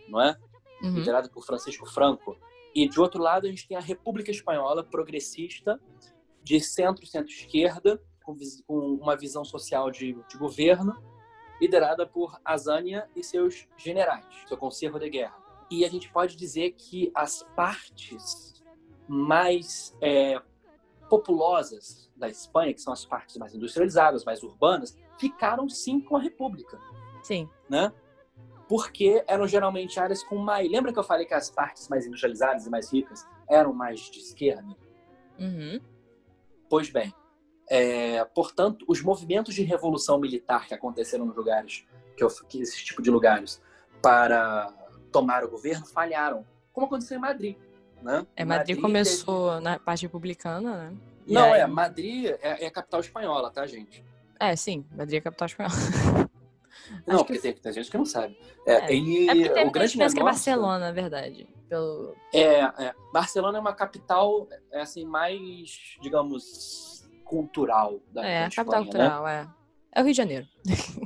[0.07, 0.37] não é?
[0.81, 0.95] Uhum.
[0.95, 2.35] liderado por Francisco Franco.
[2.73, 5.79] E de outro lado, a gente tem a República Espanhola progressista,
[6.43, 10.97] de centro, centro-esquerda, com, com uma visão social de, de governo,
[11.61, 15.37] liderada por Azania e seus generais, seu conselho de guerra.
[15.69, 18.63] E a gente pode dizer que as partes
[19.07, 20.41] mais é,
[21.11, 26.21] populosas da Espanha, que são as partes mais industrializadas, mais urbanas, ficaram sim com a
[26.21, 26.79] República
[27.21, 27.49] Sim.
[27.69, 27.91] né?
[28.69, 30.71] Porque eram geralmente áreas com mais.
[30.71, 34.19] Lembra que eu falei que as partes mais industrializadas e mais ricas eram mais de
[34.19, 34.73] esquerda?
[35.37, 35.81] Uhum.
[36.69, 37.13] Pois bem,
[37.69, 42.81] é, portanto, os movimentos de revolução militar que aconteceram nos lugares, que, eu, que esse
[42.85, 43.61] tipo de lugares,
[44.01, 44.73] para
[45.11, 46.45] tomar o governo, falharam.
[46.71, 47.57] Como aconteceu em Madrid.
[48.01, 48.25] Né?
[48.35, 50.93] É, Madrid teve- começou na parte republicana, né?
[51.27, 54.03] E Não, aí- é, Madrid é, é a capital espanhola, tá, gente?
[54.39, 54.85] É, sim.
[54.91, 55.75] Madrid é a capital espanhola.
[57.07, 58.37] Não, Acho porque que- tem, tem gente que não sabe.
[58.65, 58.93] É, É.
[58.93, 61.47] ele, É porque tem o grande gente pensa que é negócio- Barcelona, na verdade.
[61.69, 62.15] Pelo...
[62.33, 62.93] É, é.
[63.13, 69.03] Barcelona é uma capital, é, assim, mais, digamos, cultural da, É, da a capital Espanha,
[69.03, 69.09] né?
[69.09, 69.47] cultural, é.
[69.93, 70.47] É o Rio de Janeiro.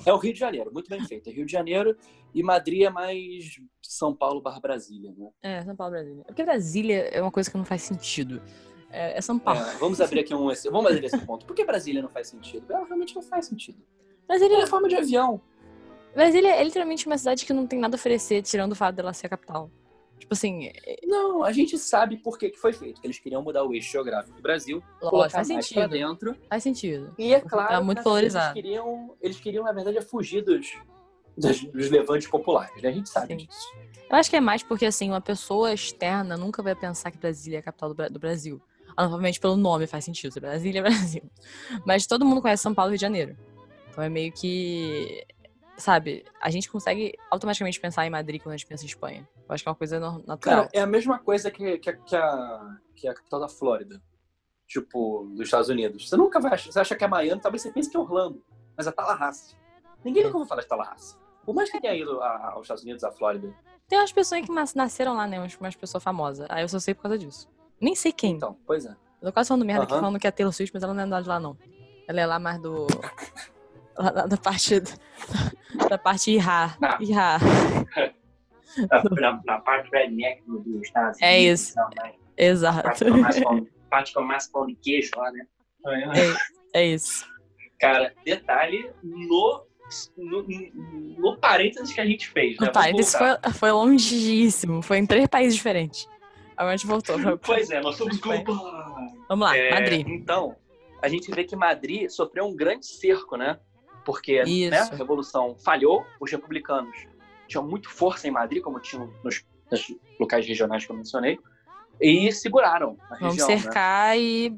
[0.05, 1.29] É o Rio de Janeiro, muito bem feito.
[1.29, 1.97] É Rio de Janeiro
[2.33, 5.29] e Madrid é mais São Paulo barra Brasília, né?
[5.41, 6.23] É, São Paulo, Brasília.
[6.25, 8.41] Porque Brasília é uma coisa que não faz sentido.
[8.91, 9.59] É, é São Paulo.
[9.61, 10.47] É, vamos abrir aqui um...
[10.71, 11.45] Vamos abrir esse ponto.
[11.45, 12.71] Por que Brasília não faz sentido?
[12.71, 13.79] Ela realmente não faz sentido.
[14.27, 15.41] Brasília, É forma de avião.
[16.13, 19.11] Brasília é literalmente uma cidade que não tem nada a oferecer, tirando o fato dela
[19.13, 19.69] ser a capital.
[20.19, 22.99] Tipo assim, é- Não, a gente sabe por que, que foi feito.
[23.01, 25.91] Que eles queriam mudar o eixo geográfico do Brasil, lógico, colocar faz mais pra sentido.
[25.91, 26.35] dentro.
[26.49, 27.13] Faz sentido.
[27.17, 28.57] E é Porque claro tá muito que polarizado.
[28.57, 30.67] Eles queriam, eles queriam, na verdade, fugir dos,
[31.37, 32.89] dos, dos levantes populares, né?
[32.89, 33.45] A gente sabe Sim.
[33.45, 33.67] disso.
[34.09, 37.57] Eu acho que é mais porque, assim, uma pessoa externa nunca vai pensar que Brasília
[37.57, 38.61] é a capital do, do Brasil.
[38.95, 40.39] Ah, Novamente, pelo nome faz sentido.
[40.39, 41.23] Brasília é Brasil.
[41.85, 43.35] Mas todo mundo conhece São Paulo e Rio de Janeiro.
[43.89, 45.25] Então é meio que.
[45.77, 49.27] Sabe, a gente consegue automaticamente pensar em Madrid quando a gente pensa em Espanha.
[49.47, 50.37] Eu acho que é uma coisa natural.
[50.39, 54.01] Cara, é a mesma coisa que, que, a- que, a, que a capital da Flórida.
[54.67, 56.09] Tipo, dos Estados Unidos.
[56.09, 56.71] Você nunca vai achar.
[56.71, 58.43] Você acha que é Miami, talvez você pense que é Orlando.
[58.75, 59.55] Mas é Tallahassee.
[60.03, 60.25] Ninguém É.
[60.25, 61.17] nunca ouviu falar de Tallahassee.
[61.45, 63.53] Por mais que tenha ido a- aos Estados Unidos, à Flórida.
[63.87, 65.37] Tem umas pessoas que nas- nasceram lá, né?
[65.59, 66.47] Umas, pessoas famosas.
[66.49, 67.47] Aí eu só sei por causa disso.
[67.79, 68.33] Nem sei quem.
[68.35, 68.95] Então, pois é.
[69.21, 70.01] Eu tô quase falando merda aqui Aham.
[70.01, 71.55] falando que é Taylor Swift, mas ela não é de lá, não.
[72.07, 72.87] Ela é lá mais do.
[73.97, 74.81] lá da, parte.
[75.89, 76.75] Da parte Irá.
[76.99, 77.37] Irá.
[79.19, 81.75] na, na parte redneck do- dos Estados É Unidos, isso.
[81.77, 82.13] Não, né?
[82.37, 83.05] Exato.
[83.89, 85.45] Parte com mais pão, de queijo lá, né?
[86.73, 87.25] É isso.
[87.79, 89.63] Cara, detalhe no,
[90.17, 90.45] no,
[91.17, 92.67] no parênteses que a gente fez, né?
[92.67, 93.41] O pai, Vamos isso voltar.
[93.43, 94.81] foi, foi longíssimo.
[94.81, 96.07] Foi em três países diferentes.
[96.57, 97.19] Agora a gente voltou.
[97.19, 98.53] pra- Pois é, nós somos culpa.
[99.29, 100.07] Vamos lá, É, Madrid.
[100.07, 100.55] Então,
[101.01, 103.59] a gente vê que Madrid sofreu um grande cerco, né?
[104.03, 106.95] Porque né, a revolução falhou, os republicanos
[107.47, 111.39] tinham muito força em Madrid, como tinham nos, nos locais regionais que eu mencionei,
[112.01, 113.47] e seguraram a Vamos região.
[113.49, 113.57] né?
[113.57, 114.57] cercar e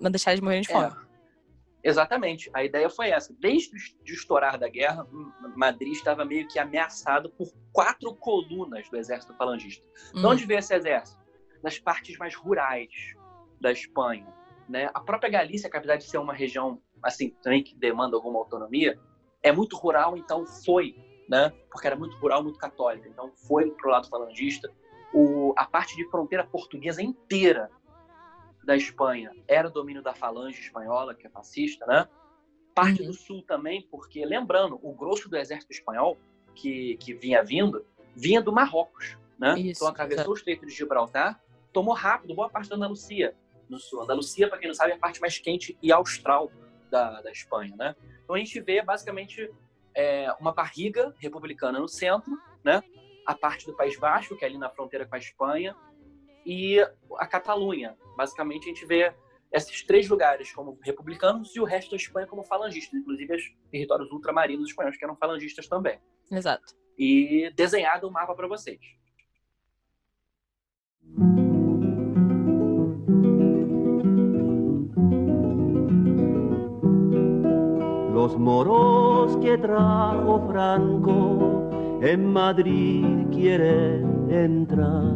[0.00, 0.86] não deixar eles morrerem de fome.
[0.86, 2.50] É, exatamente.
[2.54, 3.34] A ideia foi essa.
[3.38, 8.96] Desde o estourar da guerra, M- Madrid estava meio que ameaçado por quatro colunas do
[8.96, 9.84] exército falangista.
[10.14, 10.28] De Hum.
[10.30, 11.18] onde veio esse exército?
[11.62, 12.88] Das partes mais rurais
[13.60, 14.26] da Espanha.
[14.68, 14.88] Né?
[14.94, 18.98] A própria Galícia, apesar de ser uma região assim também que demanda alguma autonomia,
[19.42, 20.94] é muito rural, então foi,
[21.28, 21.52] né?
[21.70, 24.72] Porque era muito rural, muito católica, então foi pro lado falangista.
[25.12, 27.70] O, a parte de fronteira portuguesa inteira
[28.64, 32.08] da Espanha era domínio da falange espanhola, que é fascista, né?
[32.74, 33.08] Parte Uhum.
[33.08, 36.16] do sul também, porque lembrando, o grosso do exército espanhol
[36.54, 39.58] que, que vinha vindo, vinha do Marrocos, né?
[39.58, 41.40] Isso, então atravessou o Estreito de Gibraltar,
[41.72, 43.34] tomou rápido boa parte da Andalucia
[43.68, 44.02] no sul.
[44.02, 46.50] Andalucia, para quem não sabe, é a parte mais quente e austral
[46.90, 47.94] da, da Espanha, né?
[48.24, 49.50] Então a gente vê basicamente
[49.98, 52.30] é, uma barriga republicana no centro,
[52.64, 52.80] né?
[53.26, 55.74] A parte do País Basco, que é ali na fronteira com a Espanha,
[56.46, 56.78] e
[57.18, 57.96] a Catalunha.
[58.16, 59.12] Basicamente a gente vê
[59.52, 64.10] esses três lugares como republicanos e o resto da Espanha como falangistas, inclusive os territórios
[64.12, 65.98] ultramarinos espanhóis que eram falangistas também.
[66.30, 66.76] Exato.
[66.96, 68.78] E desenhado o mapa para vocês.
[78.28, 81.70] Los moros que trajo Franco
[82.02, 85.14] en Madrid quieren entrar,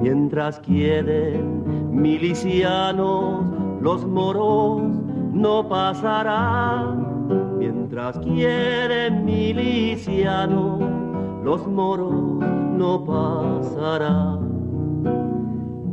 [0.00, 3.44] mientras quieren milicianos,
[3.82, 4.80] los moros
[5.30, 10.80] no pasarán, mientras quieren milicianos,
[11.44, 12.14] los moros
[12.78, 14.40] no pasarán,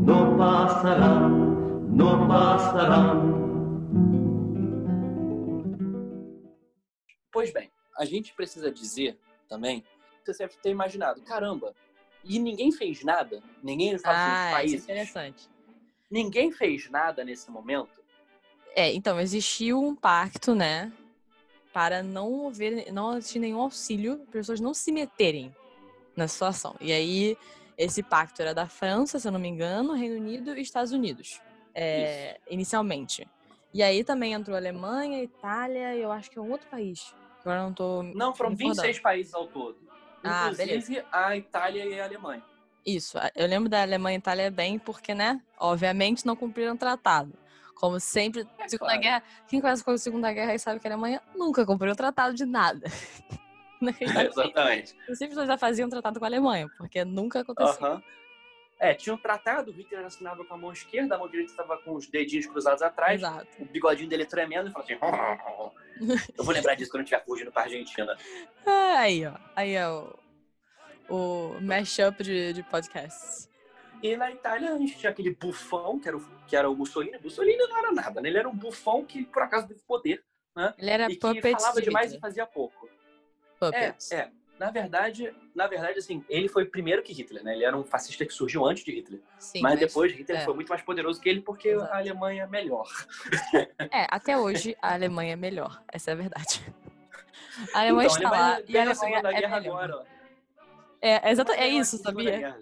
[0.05, 1.57] no pasarán,
[1.97, 3.48] no pasarán.
[7.31, 9.83] Pois bem, a gente precisa dizer também,
[10.25, 11.75] você deve ter imaginado, caramba,
[12.23, 13.41] e ninguém fez nada?
[13.63, 14.83] Ninguém nos Ah, isso é países?
[14.83, 15.49] interessante.
[16.09, 17.99] Ninguém fez nada nesse momento?
[18.75, 20.91] É, então, existiu um pacto, né?
[21.73, 25.55] Para não haver, não existir nenhum auxílio, pessoas não se meterem
[26.15, 26.75] na situação.
[26.81, 27.37] E aí,
[27.77, 31.41] esse pacto era da França, se eu não me engano, Reino Unido e Estados Unidos.
[31.73, 33.25] é, inicialmente.
[33.73, 37.13] E aí também entrou Alemanha, Itália e eu acho que é um outro país.
[37.41, 38.03] Agora não tô.
[38.03, 38.81] Não, foram me recordando.
[38.81, 39.77] 26 países ao todo.
[40.23, 42.43] Ah, Inclusive a Itália e a Alemanha.
[42.85, 45.39] Isso, eu lembro da Alemanha e Itália bem, porque, né?
[45.59, 47.33] Obviamente não cumpriram o tratado.
[47.75, 49.01] Como sempre, É Segunda claro.
[49.01, 49.23] Guerra.
[49.47, 52.35] Quem conhece com a Segunda Guerra e sabe que a Alemanha nunca cumpriu o tratado
[52.35, 52.85] de nada.
[54.01, 54.95] Exatamente.
[55.13, 57.85] Sempre já faziam um tratado com a Alemanha, porque nunca aconteceu.
[57.85, 58.03] Aham.
[58.79, 61.77] É, tinha um tratado, o Hitler assinava com a mão esquerda, a mão direita estava
[61.79, 63.47] com os dedinhos cruzados atrás, Exato.
[63.59, 65.01] o bigodinho dele tremendo e falava assim.
[66.37, 68.17] eu vou lembrar disso quando eu estiver fugindo pra Argentina.
[68.65, 69.33] Ah, Aí, ó.
[69.53, 70.17] Aí é o,
[71.09, 73.49] o mashup de, de podcasts.
[74.01, 77.19] E na Itália a gente tinha aquele bufão, que era o, que era o Mussolini.
[77.21, 78.29] Mussolini não era nada, né?
[78.29, 80.23] Ele era um bufão que por acaso teve poder
[80.77, 82.87] Ele era e que falava de demais e fazia pouco.
[83.59, 83.95] Puppet.
[84.13, 84.31] É, é.
[84.59, 87.55] Na verdade, na verdade, assim, ele foi primeiro que Hitler, né?
[87.55, 89.21] Ele era um fascista que surgiu antes de Hitler.
[89.37, 90.43] Sim, mas, depois Hitler é.
[90.43, 91.93] foi muito mais poderoso que ele porque Exato.
[91.93, 92.85] a Alemanha é melhor.
[93.91, 95.81] É, até hoje a Alemanha é melhor.
[95.91, 96.61] Essa é a verdade.
[97.73, 99.83] A Alemanha então, está a Alemanha lá e a Alemanha é Guerra melhor.
[99.83, 100.05] agora.
[101.01, 102.37] É, exato, é isso, sabia?
[102.37, 102.59] Guerra.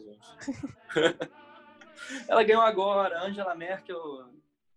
[2.27, 3.23] Ela ganhou agora.
[3.23, 4.25] Angela Merkel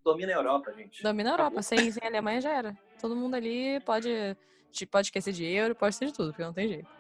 [0.03, 1.03] domina a Europa, gente.
[1.03, 1.33] Domina a.
[1.35, 1.61] Europa.
[1.63, 2.77] Sem, sem a Alemanha já era.
[2.99, 4.09] Todo mundo ali pode,
[4.73, 7.00] te- pode esquecer de euro, pode ser de tudo, porque não tem jeito.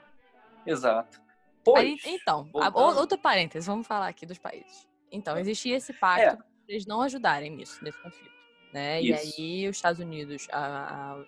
[0.66, 1.20] Exato.
[1.64, 2.98] Pois, Aí, então, voltando.
[2.98, 4.88] outro parênteses, vamos falar aqui dos países.
[5.12, 6.36] Então, existia esse pacto É.
[6.36, 8.30] para eles não ajudarem nisso, nesse conflito.
[8.72, 9.02] Né?
[9.02, 11.24] E aí, os Estados Unidos, a, a,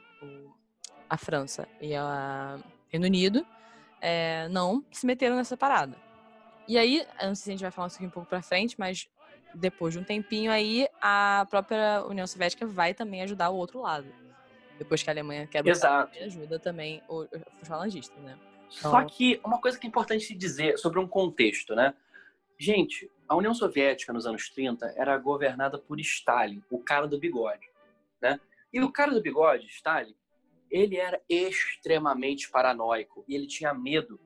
[1.10, 3.44] a França e o Reino Unido
[4.00, 5.96] é, não se meteram nessa parada.
[6.68, 8.76] E aí, não sei se a gente vai falar isso aqui um pouco pra frente,
[8.78, 9.08] mas
[9.54, 14.06] depois de um tempinho aí, a própria União Soviética vai também ajudar o outro lado.
[14.78, 16.16] Depois que a Alemanha quebra Exato.
[16.18, 17.28] ajuda também os
[17.64, 18.38] falangistas, né?
[18.72, 21.94] Só que uma coisa que é importante se dizer sobre um contexto, né?
[22.58, 27.68] Gente, a União Soviética nos anos 30 era governada por Stalin, o cara do bigode,
[28.20, 28.40] né?
[28.72, 30.14] E o cara do bigode, Stalin,
[30.70, 34.18] ele era extremamente paranoico e ele tinha medo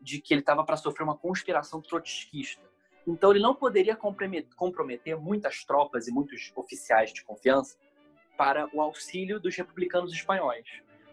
[0.00, 2.62] de que ele estava para sofrer uma conspiração trotskista.
[3.06, 7.78] Então ele não poderia compromet- comprometer muitas tropas e muitos oficiais de confiança
[8.36, 10.66] para o auxílio dos republicanos espanhóis.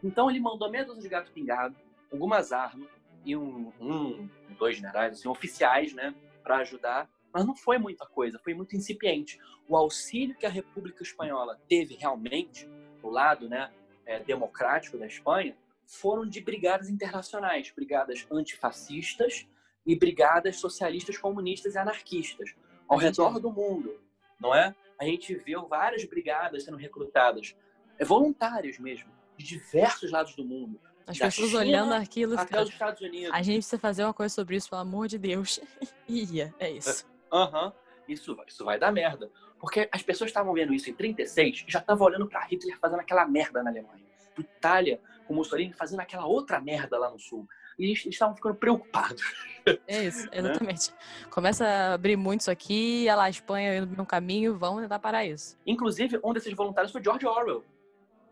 [0.04, 1.76] Então ele mandou meia dúzia de gato pingado,
[2.12, 2.90] algumas armas
[3.26, 8.40] e um, um dois generais, assim, oficiais, né, para ajudar Mas não foi muita coisa,
[8.40, 9.40] foi muito incipiente.
[9.68, 12.68] O auxílio que a República Espanhola teve realmente,
[13.02, 13.72] do lado né,
[14.06, 15.56] é, democrático da Espanha,
[15.88, 19.48] foram de brigadas internacionais, brigadas antifascistas
[19.86, 22.54] e brigadas socialistas, comunistas e anarquistas
[22.88, 24.00] ao redor do mundo,
[24.40, 24.76] não é?
[25.00, 27.56] A gente viu várias brigadas sendo recrutadas,
[27.98, 30.80] é, voluntárias mesmo, de diversos lados do mundo.
[31.08, 32.64] As Da pessoas China olhando aquilo Até ficam.
[32.64, 33.32] os Estados Unidos.
[33.34, 35.60] A gente precisa fazer uma coisa sobre isso, pelo amor de Deus.
[36.08, 37.06] E ia, é isso.
[37.32, 37.72] Aham,
[38.08, 39.32] isso, vai- isso vai dar merda.
[39.60, 43.00] Porque as pessoas estavam vendo isso em 36 e já estavam olhando pra Hitler fazendo
[43.00, 44.02] aquela merda na Alemanha.
[44.38, 47.48] Itália, com Mussolini fazendo aquela outra merda lá no sul.
[47.80, 49.22] E eles estavam ficando preocupados.
[49.88, 50.92] É isso, exatamente.
[51.30, 54.82] Começa a abrir muito isso aqui, e lá, a Espanha indo no mesmo caminho, vamos
[54.82, 55.56] tentar parar isso.
[55.68, 57.64] Inclusive, um desses voluntários foi George Orwell.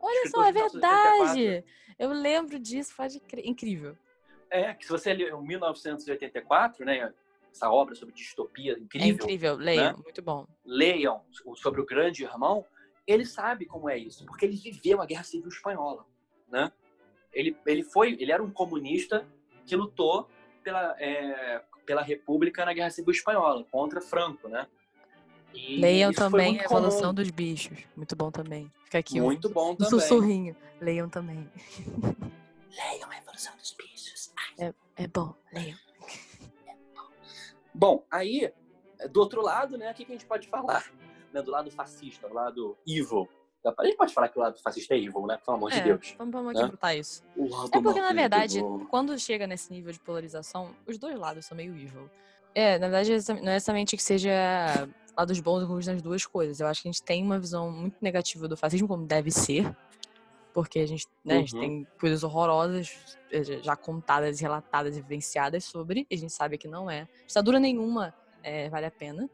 [0.02, 1.64] Olha só, é de 1984.
[2.00, 2.94] Eu lembro disso,
[3.28, 3.46] crer.
[3.46, 3.98] Incrível.
[4.50, 7.14] É, que se você ler o 1984, né,
[7.52, 10.04] essa obra sobre distopia É incrível, incrível, leiam, né?
[10.04, 10.48] muito bom.
[10.66, 12.66] leiam o- sobre o grande irmão,
[13.06, 16.06] ele sabe como é isso, porque ele viveu a Guerra Civil Espanhola,
[16.48, 16.72] né?
[17.34, 19.28] Ele, ele foi, ele era um comunista
[19.68, 20.28] que lutou
[20.64, 24.68] pela, é, pela República na Guerra Civil Espanhola, contra Franco, né?
[25.54, 27.14] E Leiam também muito a Evolução comum.
[27.14, 27.80] dos Bichos.
[27.96, 28.72] Muito bom também.
[28.86, 29.90] Fica aqui um- Muito bom um, também.
[29.90, 30.56] sussurrinho.
[30.80, 31.50] Leiam também.
[32.72, 34.32] Leiam a Evolução dos Bichos.
[34.98, 35.78] É bom, leiam.
[37.74, 38.52] Bom, aí,
[39.12, 40.92] do outro lado, né, o que que a gente pode falar?
[41.34, 43.30] Né, do lado fascista, do lado evil.
[43.78, 45.38] A gente pode falar que o lado fascista é evil, né?
[45.46, 46.16] Pelo amor de É, Deus.
[46.18, 46.66] vamos, vamos Né?
[46.68, 47.24] botar isso.
[47.74, 51.56] É porque, na verdade, do- quando chega nesse nível de polarização, os dois lados são
[51.58, 52.10] meio evil.
[52.56, 54.88] É, na verdade, não é necessariamente que seja
[55.20, 56.60] lados bons e ruins nas duas coisas.
[56.60, 59.76] Eu acho que a gente tem uma visão muito negativa do fascismo, como deve ser.
[60.54, 61.62] Porque a gente, né, a gente Uhum.
[61.62, 66.68] tem coisas horrorosas eh, já contadas, relatadas e vivenciadas sobre, e a gente sabe que
[66.68, 67.08] não é.
[67.28, 68.14] Ditadura nenhuma
[68.44, 69.30] eh, vale a pena.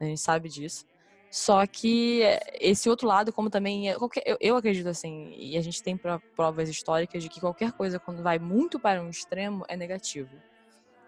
[0.00, 0.84] A gente sabe disso.
[1.30, 3.88] Só que eh, esse outro lado, como também.
[3.90, 7.40] é- qualquer- eu, eu acredito assim, e a gente tem pro- provas históricas de que
[7.40, 10.28] qualquer coisa, quando vai muito para um extremo, é negativo.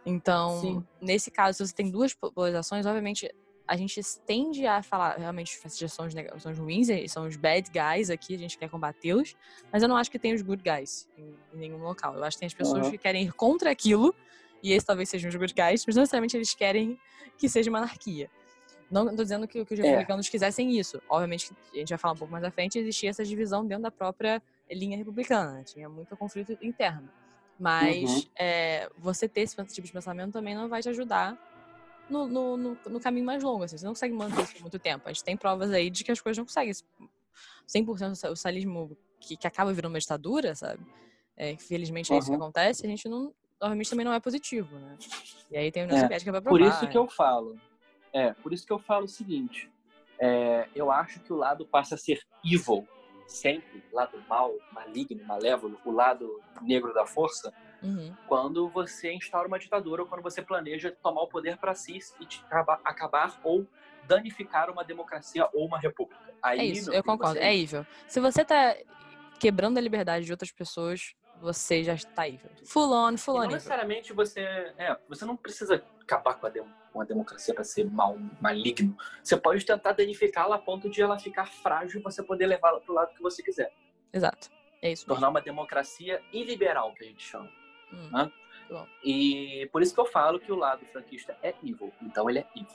[0.04, 0.84] Então, Sim.
[1.00, 3.28] nesse caso, se você tem duas polarizações, obviamente
[3.68, 5.56] a gente tende a falar realmente
[5.88, 9.34] são os, são os ruins, são os bad guys aqui, a gente quer combatê-los,
[9.72, 12.14] mas eu não acho que tem os good guys em, em nenhum local.
[12.16, 12.90] Eu acho que tem as pessoas Aham.
[12.92, 14.14] que querem ir contra aquilo,
[14.62, 16.98] e esses talvez sejam os good guys, mas não necessariamente eles querem
[17.38, 18.30] que seja uma anarquia.
[18.90, 19.82] Não estou dizendo que, que os É.
[19.82, 21.02] republicanos quisessem isso.
[21.08, 23.90] Obviamente, a gente vai falar um pouco mais à frente, existia essa divisão dentro da
[23.90, 24.40] própria
[24.70, 25.54] linha republicana.
[25.54, 25.64] né?
[25.64, 27.08] Tinha muito conflito interno.
[27.58, 28.22] Mas Uhum.
[28.38, 31.36] é, você ter esse tipo de pensamento também não vai te ajudar
[32.08, 33.64] no, no, no, no caminho mais longo.
[33.64, 33.76] Assim.
[33.78, 35.08] Você não consegue manter isso por muito tempo.
[35.08, 36.72] A gente tem provas aí de que as coisas não conseguem.
[37.68, 40.84] 100% o socialismo que, que acaba virando uma ditadura, sabe?
[41.36, 42.42] É, felizmente é isso que Uhum.
[42.42, 42.86] acontece.
[42.86, 44.96] A gente não, obviamente também não é positivo, né?
[45.50, 46.58] E aí tem a É, União Soviética pra provar.
[46.58, 47.04] Por isso que né?
[47.04, 47.60] eu falo.
[48.14, 49.70] É, por isso que eu falo o seguinte.
[50.18, 52.88] é, eu acho que o lado passa a ser evil,
[53.26, 57.52] sempre, lado mal, maligno, malévolo, o lado negro da força,
[57.82, 58.14] Uhum.
[58.26, 62.26] quando você instaura uma ditadura ou quando você planeja tomar o poder para si e
[62.46, 63.66] acabar, acabar ou
[64.04, 66.20] danificar uma democracia ou uma república.
[66.42, 67.34] Aí, É isso, eu concordo.
[67.38, 67.86] você- É evil.
[68.08, 68.76] Se você tá
[69.38, 72.50] quebrando a liberdade de outras pessoas, você já está evil.
[72.64, 74.40] Full on, full on não necessariamente você.
[74.78, 76.50] É, você não precisa acabar com a,
[76.92, 78.96] com a democracia para ser mal, maligno.
[79.22, 82.90] Você pode tentar danificá-la a ponto de ela ficar frágil e você poder levá-la para
[82.90, 83.70] o lado que você quiser.
[84.12, 84.48] Exato.
[84.80, 85.02] É isso.
[85.02, 85.14] mesmo.
[85.14, 87.50] Tornar uma democracia iliberal, que a gente chama.
[87.92, 88.30] Hum.
[88.68, 88.86] Bom.
[89.04, 91.92] E por isso que eu falo que o lado franquista é evil.
[92.02, 92.66] Então ele é evil.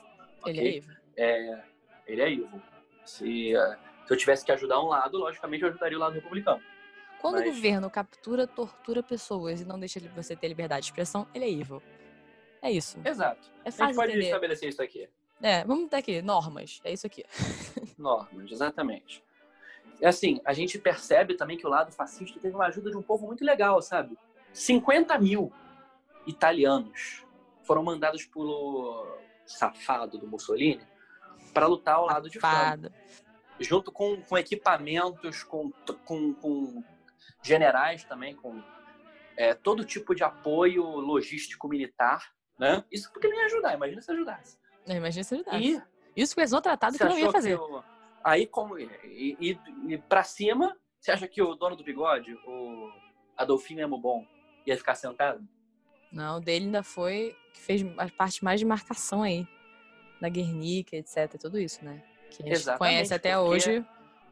[0.45, 0.67] Ele ok?
[0.67, 0.95] é evil.
[1.17, 1.63] É,
[2.07, 2.61] ele é evil.
[3.05, 6.61] Se, eh, se eu tivesse que ajudar um lado, logicamente eu ajudaria o lado republicano.
[7.19, 11.27] Quando Mas- o governo captura, tortura pessoas e não deixa você ter liberdade de expressão,
[11.35, 11.81] ele é evil.
[12.61, 12.97] É isso.
[13.03, 13.49] Exato.
[13.65, 14.25] É A gente fácil pode entender.
[14.27, 15.09] estabelecer isso aqui.
[15.41, 16.79] É, vamos ter aqui, normas.
[16.83, 17.25] É isso aqui.
[17.97, 19.23] normas, exatamente.
[19.99, 23.01] É assim, a gente percebe também que o lado fascista teve uma ajuda de um
[23.01, 24.17] povo muito legal, sabe?
[24.53, 25.51] 50 mil
[26.25, 27.25] italianos
[27.63, 30.85] foram mandados pelo safado do Mussolini
[31.53, 32.91] para lutar ao lado de Fada.
[33.59, 35.71] junto com, com equipamentos, com,
[36.05, 36.83] com, com
[37.43, 38.61] generais também, com
[39.37, 42.83] é, todo tipo de apoio logístico militar, né?
[42.91, 44.57] Isso porque não ia ajudar, imagina se ajudasse.
[44.87, 45.57] É, Imagina se ajudasse.
[45.57, 45.81] E
[46.15, 47.57] Isso que eles tratado que não ia fazer.
[47.57, 47.83] o-
[48.23, 48.77] Aí, como.
[48.77, 48.87] E,
[49.39, 52.91] e, e pra cima, você acha que o dono do bigode, o
[53.35, 54.25] Adolfinho Emo Bom,
[54.65, 55.47] ia ficar sentado?
[56.11, 59.47] Não, o dele ainda foi que fez a parte mais de marcação aí.
[60.19, 61.35] Da Guernica, etc.
[61.39, 62.03] Tudo isso, né?
[62.29, 63.85] Que a gente Exatamente, conhece até porque- hoje.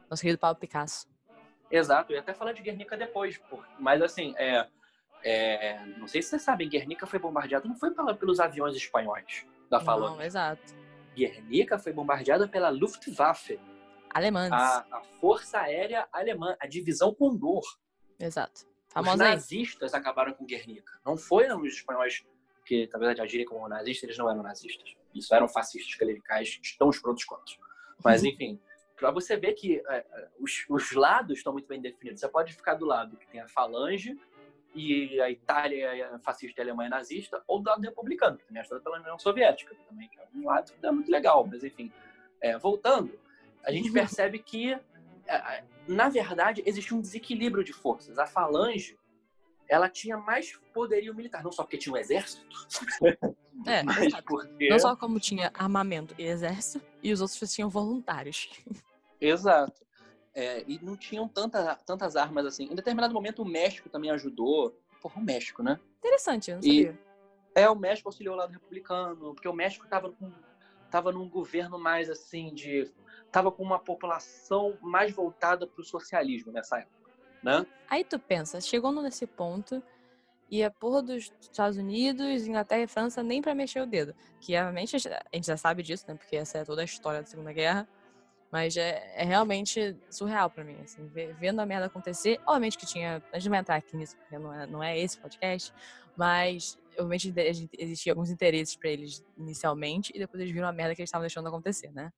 [0.08, 1.06] Nosso querido Pablo Picasso.
[1.70, 3.62] Exato, eu ia até falar de Guernica depois, pô.
[3.78, 4.66] mas assim, é,
[5.22, 9.46] é, não sei se vocês sabem, Guernica foi bombardeado não foi pela- pelos aviões espanhóis,
[9.70, 10.22] da Não, Falange.
[10.24, 10.74] exato.
[11.14, 13.60] Guernica foi bombardeada pela Luftwaffe,
[14.12, 14.50] Alemães.
[14.52, 17.62] a, a Força Aérea Alemã, a Divisão Condor.
[18.18, 18.62] Exato.
[18.90, 19.30] Os Famosa aí.
[19.30, 20.98] nazistas acabaram com Guernica.
[21.06, 22.24] Não foram os espanhóis
[22.66, 24.94] que, verdade, agirem como nazistas, eles não eram nazistas.
[25.14, 27.52] Isso eram fascistas clericais, tão escrotos quanto.
[28.02, 28.60] Mas, enfim,
[28.96, 32.20] para você ver que é, é, os, os lados estão muito bem definidos.
[32.20, 34.18] Você pode ficar do lado que tem a falange
[34.74, 38.44] e a Itália é fascista e a Alemanha é nazista, ou do lado republicano, que
[38.44, 41.46] também é ajudado pela União Soviética, que também é um lado que é muito legal.
[41.46, 41.92] Mas, enfim,
[42.40, 43.18] é, voltando,
[43.64, 44.72] a gente percebe que,
[45.26, 48.18] é, na verdade, existe um desequilíbrio de forças.
[48.18, 48.98] A falange,
[49.68, 52.44] ela tinha mais poderio militar, não só porque tinha um exército,
[53.66, 54.68] É, mas porque...
[54.70, 58.48] Não só como tinha armamento e exército, e os outros tinham voluntários.
[59.20, 59.84] Exato.
[60.34, 62.64] É, e não tinham tanta, tantas armas assim.
[62.64, 64.80] Em determinado momento, o México também ajudou.
[65.02, 65.78] Porra, o México, né?
[65.98, 67.00] Interessante, eu não E- sabia.
[67.54, 70.32] É, o México auxiliou o lado republicano, porque o México estava com,
[70.90, 72.90] tava num governo mais assim de.
[73.30, 77.10] Tava com uma população mais voltada para o socialismo nessa época,
[77.42, 77.64] né?
[77.88, 79.82] Aí tu pensa, chegou nesse ponto
[80.50, 84.14] e a porra dos Estados Unidos, Inglaterra e França nem pra mexer o dedo.
[84.40, 84.98] Que realmente a
[85.32, 86.14] gente já sabe disso, né?
[86.16, 87.88] Porque essa é toda a história da Segunda Guerra.
[88.50, 91.06] Mas é, é realmente surreal pra mim, assim,
[91.38, 92.40] vendo a merda acontecer.
[92.44, 93.22] Obviamente que tinha.
[93.32, 95.72] A gente não vai entrar aqui nisso, porque não é, não é esse podcast.
[96.16, 100.66] Mas, obviamente, de- a gente- existia alguns interesses pra eles inicialmente, e depois eles viram
[100.66, 102.12] a merda que eles estavam deixando acontecer, né?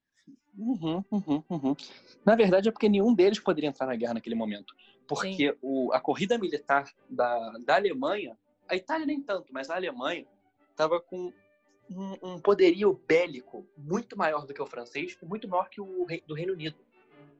[0.57, 1.77] Uhum, uhum, uhum.
[2.25, 4.75] Na verdade, é porque nenhum deles poderia entrar na guerra naquele momento.
[5.09, 8.37] Porque o, a corrida militar da, da Alemanha,
[8.69, 10.27] a Itália nem tanto, mas a Alemanha
[10.71, 11.33] estava com
[11.91, 16.05] um, um poderio bélico muito maior do que o francês e muito maior que o
[16.05, 16.77] rei- do Reino Unido.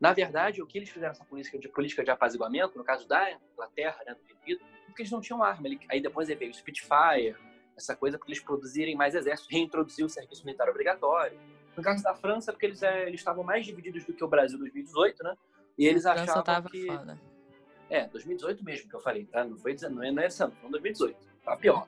[0.01, 3.31] Na verdade, o que eles fizeram essa política de, política de apaziguamento, no caso da
[3.53, 5.67] Inglaterra, né, do Reino Unido, porque eles não tinham arma.
[5.69, 7.37] Ele- Aí depois veio o Spitfire,
[7.77, 11.39] essa coisa para eles produzirem mais exército, reintroduzir o serviço militar obrigatório.
[11.77, 14.57] No caso da França, porque eles é, eles estavam mais divididos do que o Brasil
[14.59, 15.35] em 2018, né?
[15.79, 16.87] E eles A França achavam que...
[16.87, 17.19] foda.
[17.89, 19.45] É, 2018 mesmo que eu falei, tá?
[19.45, 21.17] Não foi 19, não é esse ano, foi 2018.
[21.45, 21.87] Tá pior.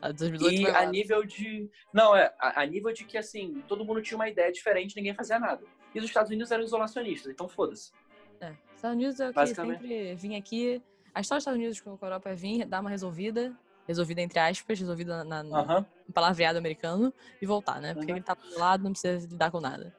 [0.00, 1.68] A 2018 E a nível de.
[1.92, 5.14] Não, é, a, a nível de que assim, todo mundo tinha uma ideia diferente, ninguém
[5.14, 5.64] fazia nada.
[5.94, 7.92] E os Estados Unidos eram isolacionistas, então foda-se.
[8.40, 8.54] É.
[8.74, 10.82] Estados Unidos é o que sempre vinha aqui.
[11.14, 13.56] A história dos Estados Unidos com a Europa é vir, dar uma resolvida,
[13.88, 15.64] resolvida entre aspas, resolvida na, na-
[16.06, 17.94] no palavreado americano e voltar, né?
[17.94, 18.18] Porque Aham.
[18.18, 19.92] ele tá do lado, não precisa lidar com nada.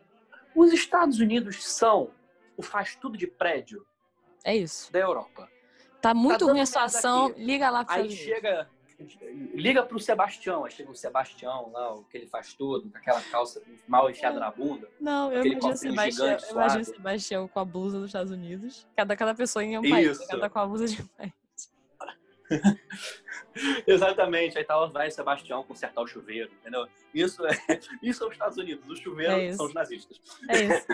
[0.56, 2.12] Os Estados Unidos são
[2.56, 3.86] o faz tudo de prédio
[4.44, 4.92] É isso.
[4.94, 5.50] da Europa.
[6.02, 7.44] Tá muito dando ruim a situação, aqui.
[7.44, 8.70] liga lá pro Aí chega.
[9.54, 13.22] Liga pro Sebastião, aí chega o Sebastião lá, o que ele faz tudo, com aquela
[13.22, 14.90] calça mal enfiada na bunda.
[15.00, 16.84] Não, eu imagino Sebastião, gigante, eu imagino.
[16.86, 18.86] Sebastião com a blusa dos Estados Unidos.
[18.98, 20.28] Cada, cada pessoa em um país, Isso.
[20.28, 21.32] cada com a blusa de um país.
[23.86, 26.88] Exatamente, aí tá, vai o Sebastião consertar o chuveiro, entendeu?
[27.14, 27.52] Isso é,
[28.02, 30.22] isso é os Estados Unidos, os chuveiros É são os nazistas.
[30.48, 30.86] É isso.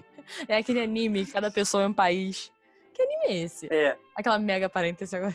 [0.48, 2.52] é aquele anime, cada pessoa é um país.
[2.92, 3.68] Que anime é esse?
[3.72, 5.34] É, Aquela mega parêntese agora.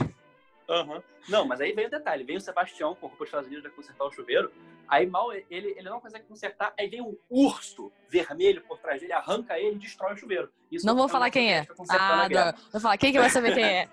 [0.70, 1.04] aham.
[1.28, 3.72] Não, mas aí vem o detalhe, vem o Sebastião com roupa dos Estados Unidos pra
[3.72, 4.52] consertar o chuveiro,
[4.88, 9.14] aí mal ele, ele não consegue consertar, aí vem um urso vermelho por trás dele,
[9.14, 10.50] arranca ele e destrói o chuveiro.
[10.72, 11.68] Isso Não é vou o falar quem é.
[11.90, 12.54] Ah, não.
[12.72, 13.90] Vou falar, quem que vai saber quem é?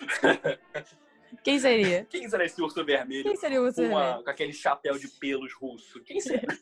[1.44, 2.04] quem seria?
[2.06, 3.86] Quem será esse urso vermelho Quem seria o com, você?
[3.86, 6.02] uma- com aquele chapéu de pelos russo?
[6.02, 6.46] Quem será?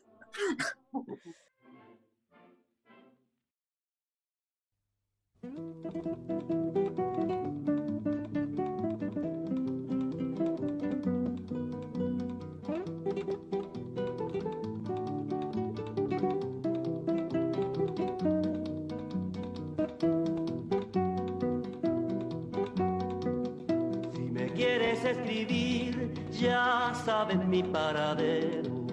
[25.11, 28.87] escribir, ya sabes mi paradero.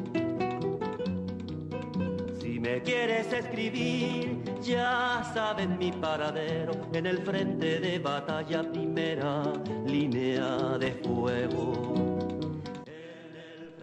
[2.40, 6.74] Si me quieres escribir, ya sabes mi paradero.
[6.94, 9.44] En el frente de batalla, primera
[9.86, 11.74] línea de fuego.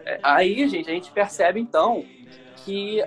[0.05, 2.05] É, Aí, gente, a gente percebe então
[2.65, 3.03] que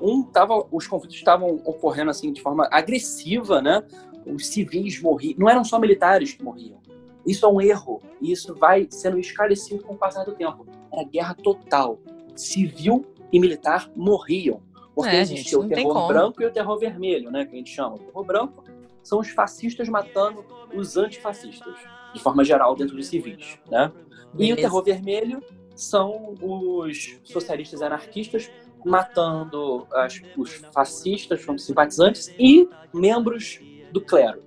[0.00, 3.82] um tava, os conflitos estavam ocorrendo assim de forma agressiva, né?
[4.26, 6.85] Os civis morriam, não eram só militares que morriam.
[7.26, 10.66] Isso é um erro e isso vai sendo esclarecido com o passar do tempo.
[10.92, 11.98] Era guerra total.
[12.34, 14.62] Civil e militar morriam.
[14.94, 17.44] Porque É, existia gente, o terror branco e o terror vermelho, né?
[17.44, 17.96] Que a gente chama.
[17.96, 18.64] O terror branco
[19.02, 21.74] são os fascistas matando os antifascistas,
[22.14, 23.92] de forma geral, dentro dos civis, né?
[23.94, 24.56] E o Beleza.
[24.56, 25.42] terror vermelho
[25.74, 28.50] são os socialistas anarquistas
[28.84, 33.60] matando as- os fascistas, os simpatizantes e membros
[33.92, 34.42] do clero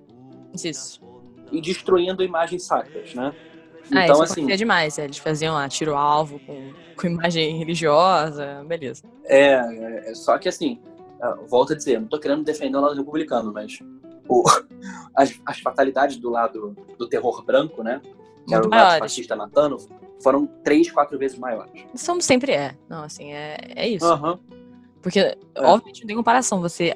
[0.54, 1.00] Isso.
[1.50, 3.34] E destruindo imagens sacras, né?
[3.92, 4.98] Ah, Então, assim, acontecia demais.
[4.98, 9.02] é, Eles faziam lá tiro-alvo com, com imagem religiosa, beleza.
[9.24, 10.80] É, é, é, só que assim,
[11.20, 13.78] ah, volto a dizer, não tô querendo defender o lado republicano, mas
[14.28, 14.44] o-
[15.16, 18.00] as, as fatalidades do lado do terror branco, né?
[18.46, 19.76] Que era o lado fascista matando,
[20.22, 21.84] foram três, quatro vezes maiores.
[21.94, 22.74] Isso sempre é.
[22.88, 24.04] Não, assim, é, é isso.
[24.06, 24.38] Aham.
[25.02, 26.92] Porque, obviamente, não tem comparação você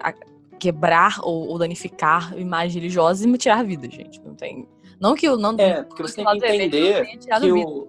[0.58, 4.20] quebrar ou, ou danificar imagem religiosa e tirar vida, gente.
[4.22, 4.68] Não tem.
[5.00, 5.54] Não que eu não.
[5.58, 7.88] É, porque você tem que entender que o.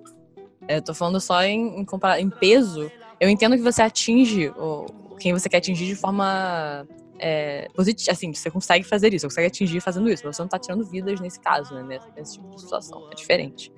[0.67, 2.91] É, eu tô falando só em, em, compara- em peso.
[3.19, 4.85] Eu entendo que você atinge o,
[5.19, 6.85] quem você quer atingir de forma
[7.19, 8.11] é, positiva.
[8.11, 10.23] Assim, você consegue fazer isso, você consegue atingir fazendo isso.
[10.25, 11.99] Mas você não tá tirando vidas nesse caso, né?
[12.15, 13.07] Nesse, tipo de situação.
[13.11, 13.71] É diferente.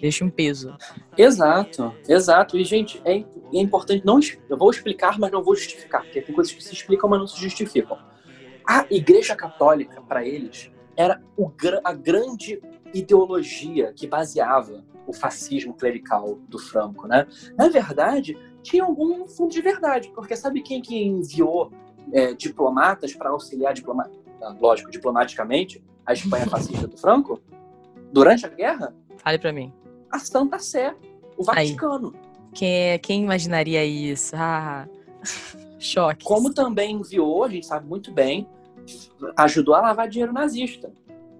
[0.00, 0.76] Deixa um peso.
[1.16, 2.58] Exato, exato.
[2.58, 4.04] E, gente, é, é importante.
[4.04, 4.18] Não,
[4.50, 7.26] eu vou explicar, mas não vou justificar, porque tem coisas que se explicam, mas não
[7.28, 7.96] se justificam.
[8.66, 11.50] A Igreja Católica, para eles, era o
[11.84, 12.60] a grande
[12.92, 17.26] ideologia que baseava o fascismo clerical do Franco, né?
[17.56, 21.72] Na verdade, tinha algum fundo de verdade, porque sabe quem que enviou
[22.12, 24.10] é, diplomatas para auxiliar, diploma...
[24.40, 27.40] ah, lógico, diplomaticamente, a Espanha fascista do Franco?
[28.12, 28.94] Durante a guerra?
[29.16, 29.72] Fale pra mim.
[30.10, 30.94] A Santa Sé,
[31.36, 32.14] o Vaticano.
[32.52, 34.34] Quem, quem imaginaria isso?
[34.36, 34.86] Ah,
[35.84, 36.24] choque.
[36.24, 38.48] Como também enviou, a gente sabe muito bem,
[39.36, 40.92] ajudou a lavar dinheiro nazista.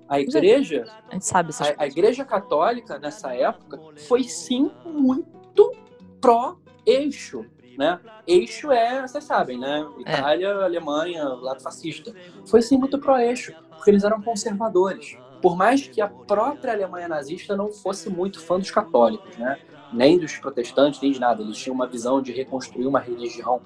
[0.09, 5.73] A igreja, A gente sabe a, a igreja católica nessa época foi sim muito
[6.21, 7.47] pró-eixo,
[7.79, 7.99] né?
[8.27, 9.87] Eixo é, vocês sabem, né?
[9.99, 12.15] Itália, Alemanha, lado fascista.
[12.47, 15.17] Foi sim muito pró-eixo, porque eles eram conservadores.
[15.41, 19.59] Por mais que a própria Alemanha nazista não fosse muito fã dos católicos, né?
[19.93, 21.43] Nem dos protestantes, nem de nada.
[21.43, 23.63] Eles tinham uma visão de reconstruir uma religião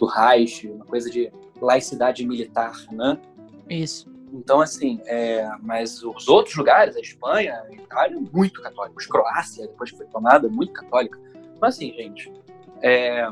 [0.00, 1.30] do Reich, uma coisa de
[1.60, 3.18] laicidade militar, né?
[3.68, 4.10] Isso.
[4.32, 9.06] Então, assim, é, mas os outros lugares, a Espanha, a Itália, muito católicos.
[9.06, 11.18] Croácia, depois que foi tomada, muito católica.
[11.60, 12.32] Mas, assim, gente,
[12.80, 13.28] é,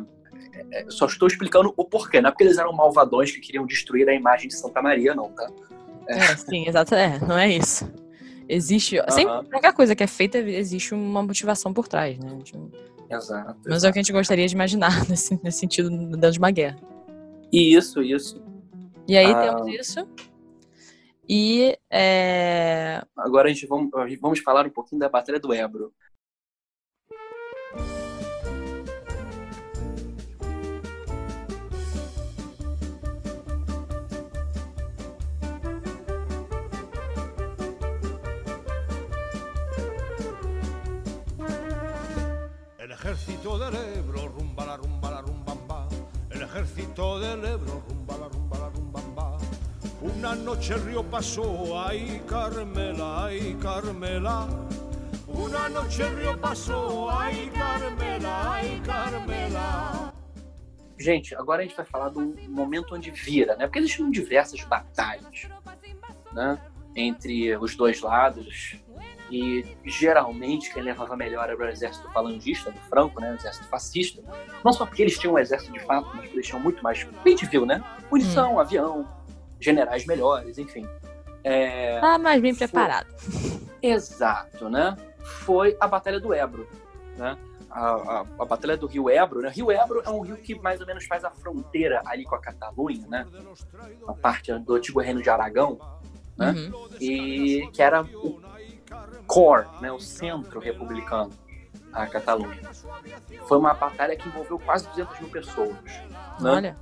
[0.72, 2.20] é, só estou explicando o porquê.
[2.20, 5.30] Não é porque eles eram malvadões que queriam destruir a imagem de Santa Maria, não,
[5.30, 5.48] tá?
[6.06, 6.94] É, sim, exato.
[6.94, 7.90] É, não é isso.
[8.48, 9.00] Existe.
[9.08, 9.44] Sempre, Aham.
[9.44, 12.36] qualquer coisa que é feita, existe uma motivação por trás, né?
[12.42, 12.70] Tipo,
[13.11, 13.59] Exato.
[13.66, 16.50] Mas é o que a gente gostaria de imaginar nesse, nesse sentido dentro de uma
[16.50, 16.78] guerra.
[17.52, 18.42] Isso, isso.
[19.06, 19.40] E aí Ah.
[19.54, 20.06] temos isso.
[21.28, 23.90] E é, Agora a gente vamos,
[24.20, 25.92] vamos falar um pouquinho da Batalha do Ebro.
[43.09, 45.88] Ejército del Ebro, rumba la rumba la rumbamba.
[46.30, 49.38] El ejército del Ebro, rumba la rumba la rumbamba.
[50.02, 54.46] Una noche el río pasó, ay Carmela, ay Carmela.
[55.26, 60.12] Una noche el río pasó, ay Carmela, ay Carmela.
[60.98, 63.66] Gente, agora a gente vai falar do momento onde vira, né?
[63.66, 65.48] Porque existiam diversas batalhas,
[66.34, 66.61] né?
[66.94, 68.76] Entre os dois lados.
[69.31, 73.33] E geralmente quem levava melhor era o exército falangista do Franco, né?
[73.33, 74.22] O exército fascista.
[74.64, 77.07] Não só porque eles tinham um exército de fato, mas eles tinham muito mais.
[77.24, 77.85] A gente viu, né?
[78.11, 79.07] Munição, avião,
[79.61, 80.87] generais melhores, enfim.
[81.45, 82.66] É, tá mais bem Foi.
[82.66, 83.07] preparado.
[83.83, 84.97] Exato, né?
[85.45, 86.66] Foi a Batalha do Ebro,
[87.16, 87.37] né?
[87.70, 89.51] A, a, a Batalha do Rio Ebro, né?
[89.51, 92.41] Rio Ebro é um rio que mais ou menos faz a fronteira ali com a
[92.41, 93.26] Catalunha, né?
[94.07, 95.79] A parte do antigo reino de Aragão,
[96.37, 96.53] né?
[96.53, 96.89] Uhum.
[97.01, 98.41] E que era o
[99.29, 99.93] core, né?
[99.93, 101.31] O centro republicano,
[101.93, 102.59] a Catalunha.
[103.47, 105.76] Foi uma batalha que envolveu quase 200 mil pessoas,
[106.41, 106.51] né?
[106.51, 106.76] Olha.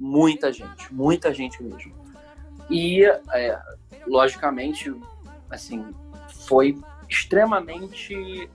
[0.00, 1.94] muita gente, muita gente mesmo.
[2.68, 3.60] E, é,
[4.06, 4.92] logicamente,
[5.50, 5.84] assim,
[6.46, 6.76] foi
[7.08, 8.50] extremamente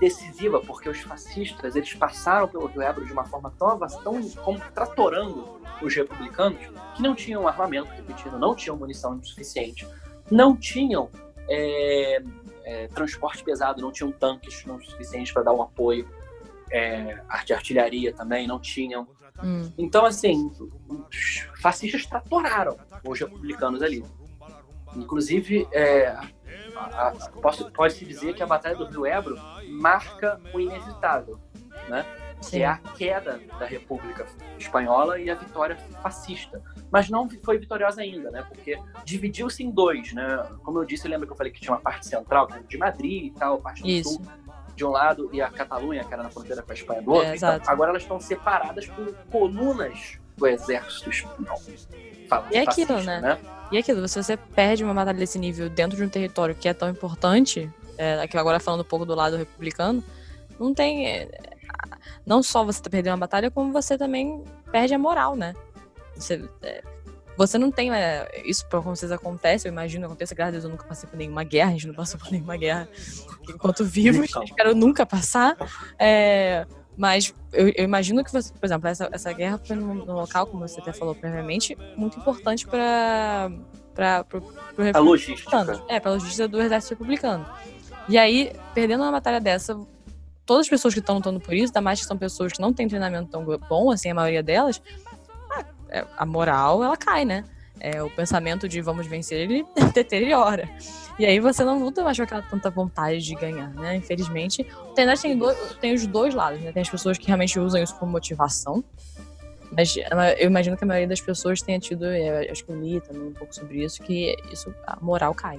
[0.00, 4.20] decisiva, porque os fascistas eles passaram pelo Rio Ebro de uma forma tão avançada, tão
[4.30, 6.58] como tratorando os republicanos,
[6.96, 9.86] que não tinham armamento, repetindo, não tinham munição suficiente,
[10.28, 11.08] não tinham
[11.48, 12.22] é,
[12.64, 16.08] é, transporte pesado, não tinham tanques não suficientes para dar um apoio,
[16.70, 19.06] é, de artilharia também, não tinham.
[19.42, 19.70] Hum.
[19.76, 20.50] Então, assim,
[20.88, 24.04] os fascistas tratoraram os republicanos ali.
[24.94, 26.28] Inclusive, é, a-
[27.08, 29.36] a- posso- pode-se dizer que a Batalha do Rio Ebro
[29.68, 31.38] marca o inevitável,
[31.88, 32.04] né?
[32.50, 34.26] Que é a queda da República
[34.58, 36.60] Espanhola e a vitória fascista.
[36.90, 38.44] Mas não foi vitoriosa ainda, né?
[38.48, 40.44] Porque dividiu-se em dois, né?
[40.62, 42.76] Como eu disse, lembra que eu falei que tinha uma parte central, que era de
[42.78, 44.14] Madrid e tal, parte do Isso.
[44.14, 44.22] sul
[44.74, 47.28] de um lado e a Catalunha, que era na fronteira com a Espanha do outro.
[47.28, 51.60] É, Então, agora elas estão separadas por colunas do exército espanhol.
[52.28, 53.38] Fala- E é aquilo, fascista, né?
[53.70, 56.74] E aquilo, se você perde uma batalha desse nível dentro de um território que é
[56.74, 60.02] tão importante, é, aqui agora falando um pouco do lado republicano,
[60.58, 61.06] não tem.
[61.06, 61.28] é,
[62.24, 65.54] não só você tá perdendo uma batalha, como você também perde a moral, né?
[66.14, 66.82] Você, é,
[67.36, 67.92] você não tem.
[67.92, 70.84] é, isso pra como vocês acontece, eu imagino que aconteça, graças a Deus eu nunca
[70.84, 72.88] passei por nenhuma guerra, a gente não passou por nenhuma guerra
[73.48, 75.56] enquanto vivos, espero nunca passar.
[75.98, 76.66] É,
[76.96, 80.66] mas eu, eu imagino que você, por exemplo, essa, essa guerra foi num, local, como
[80.66, 83.50] você até falou previamente, muito importante para
[83.94, 84.24] para
[84.94, 85.84] A logística.
[85.88, 87.46] É, para logística do exército republicano.
[88.08, 89.78] E aí, perdendo uma batalha dessa,
[90.44, 92.72] todas as pessoas que estão lutando por isso, ainda mais que são pessoas que não
[92.72, 94.82] têm treinamento tão bom, assim, a maioria delas,
[95.50, 97.44] a, é, a moral, ela cai, né?
[97.80, 100.68] É, o pensamento de vamos vencer, ele deteriora.
[101.18, 103.96] E aí você não luta mais com aquela tanta vontade de ganhar, né?
[103.96, 104.66] Infelizmente.
[104.90, 105.38] O Tenaz tem,
[105.80, 106.72] tem os dois lados, né?
[106.72, 108.84] Tem as pessoas que realmente usam isso como motivação.
[109.70, 109.96] Mas
[110.38, 113.28] eu imagino que a maioria das pessoas tenha tido, é, acho que eu li também
[113.28, 115.58] um pouco sobre isso, que isso, a moral cai.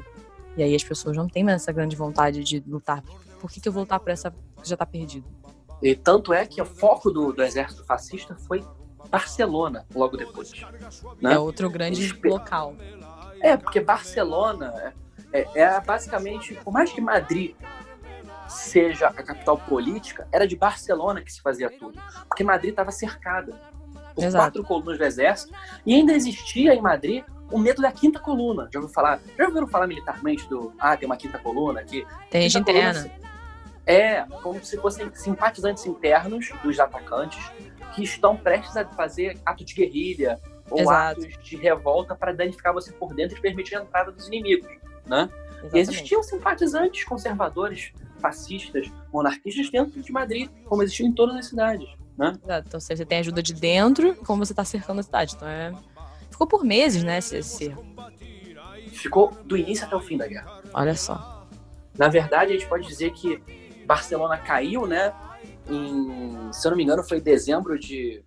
[0.55, 3.03] E aí as pessoas não têm mais essa grande vontade de lutar.
[3.43, 5.27] Por que, que eu vou lutar por essa que já tá perdido?
[5.81, 8.65] E tanto é que o foco do, do exército fascista foi
[9.09, 10.49] Barcelona, logo depois.
[11.21, 11.33] Né?
[11.33, 12.73] É outro grande Espe- local.
[13.41, 14.93] É, porque Barcelona
[15.33, 17.53] é, é, é basicamente, por mais que Madrid
[18.47, 21.99] seja a capital política, era de Barcelona que se fazia tudo.
[22.29, 23.59] Porque Madrid estava cercada
[24.15, 24.41] por Exato.
[24.41, 25.53] quatro colunas do exército
[25.85, 28.69] e ainda existia em Madrid o medo da quinta coluna.
[28.73, 29.19] Já ouviu falar?
[29.37, 32.07] Já ouviram falar militarmente do ah, tem uma quinta coluna aqui?
[32.31, 33.32] Tem gente Quinta coluna interna.
[33.85, 37.39] É, como se fossem simpatizantes internos dos atacantes
[37.93, 41.21] que estão prestes a fazer ato de guerrilha ou Exato.
[41.21, 44.69] atos de revolta para danificar você por dentro e permitir a entrada dos inimigos,
[45.05, 45.29] né?
[45.63, 45.77] Exatamente.
[45.77, 52.37] existiam simpatizantes conservadores, fascistas, monarquistas dentro de Madrid, como existiam em todas as cidades, né?
[52.43, 52.67] Exato.
[52.67, 55.35] Então você tem ajuda de dentro, como você tá cercando a cidade.
[55.35, 55.73] Então é.
[56.29, 57.85] Ficou por meses, né, esse, esse cerco.
[58.91, 60.61] Ficou do início até o fim da guerra.
[60.73, 61.47] Olha só.
[61.97, 63.41] Na verdade, a gente pode dizer que
[63.85, 65.13] Barcelona caiu, né?
[65.69, 68.23] Em, se eu não me engano, foi em dezembro de,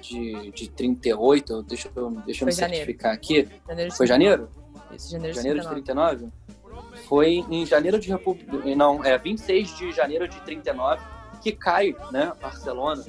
[0.00, 1.62] de, de 38.
[1.62, 2.84] Deixa eu, deixa eu me janeiro.
[2.84, 3.48] certificar aqui.
[3.66, 4.48] Janeiro de Foi janeiro?
[4.94, 6.16] Isso, janeiro, Janeiro de 39.
[6.16, 7.06] 39?
[7.08, 8.52] Foi em janeiro de República.
[8.76, 11.02] Não, é 26 de janeiro de 39
[11.42, 12.32] que cai, né?
[12.40, 13.04] Barcelona.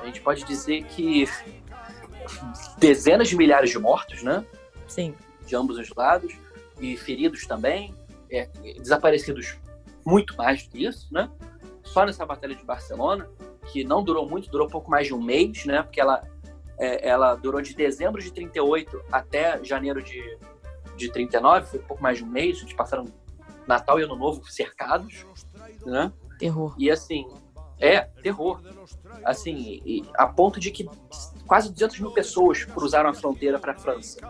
[0.00, 1.28] A gente pode dizer que
[2.78, 4.44] dezenas de milhares de mortos, né?
[4.88, 5.14] Sim.
[5.46, 6.34] de ambos os lados
[6.78, 7.94] e feridos também,
[8.30, 8.46] é,
[8.78, 9.56] desaparecidos
[10.04, 11.30] muito mais do que isso, né?
[11.82, 13.28] Só nessa batalha de Barcelona,
[13.70, 15.82] que não durou muito, durou pouco mais de um mês, né?
[15.82, 16.22] Porque ela,
[16.78, 20.38] é, ela durou de dezembro de 38 até janeiro de,
[20.96, 23.06] de 39, foi pouco mais de um mês, eles passaram
[23.66, 25.26] Natal e Ano Novo cercados,
[25.84, 26.12] né?
[26.38, 26.74] Terror.
[26.78, 27.26] E assim,
[27.78, 28.60] é terror.
[29.24, 30.88] Assim, a ponto de que
[31.46, 34.20] quase 200 mil pessoas cruzaram a fronteira para a França.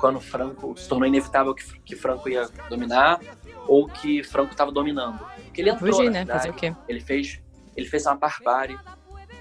[0.00, 3.20] Quando Franco se tornou inevitável que, que Franco ia dominar
[3.66, 5.18] ou que Franco estava dominando.
[5.44, 6.24] Porque ele entrou Fugir, né?
[6.24, 6.74] Fazer o quê?
[6.88, 7.40] ele fez,
[7.76, 8.78] ele fez uma barbárie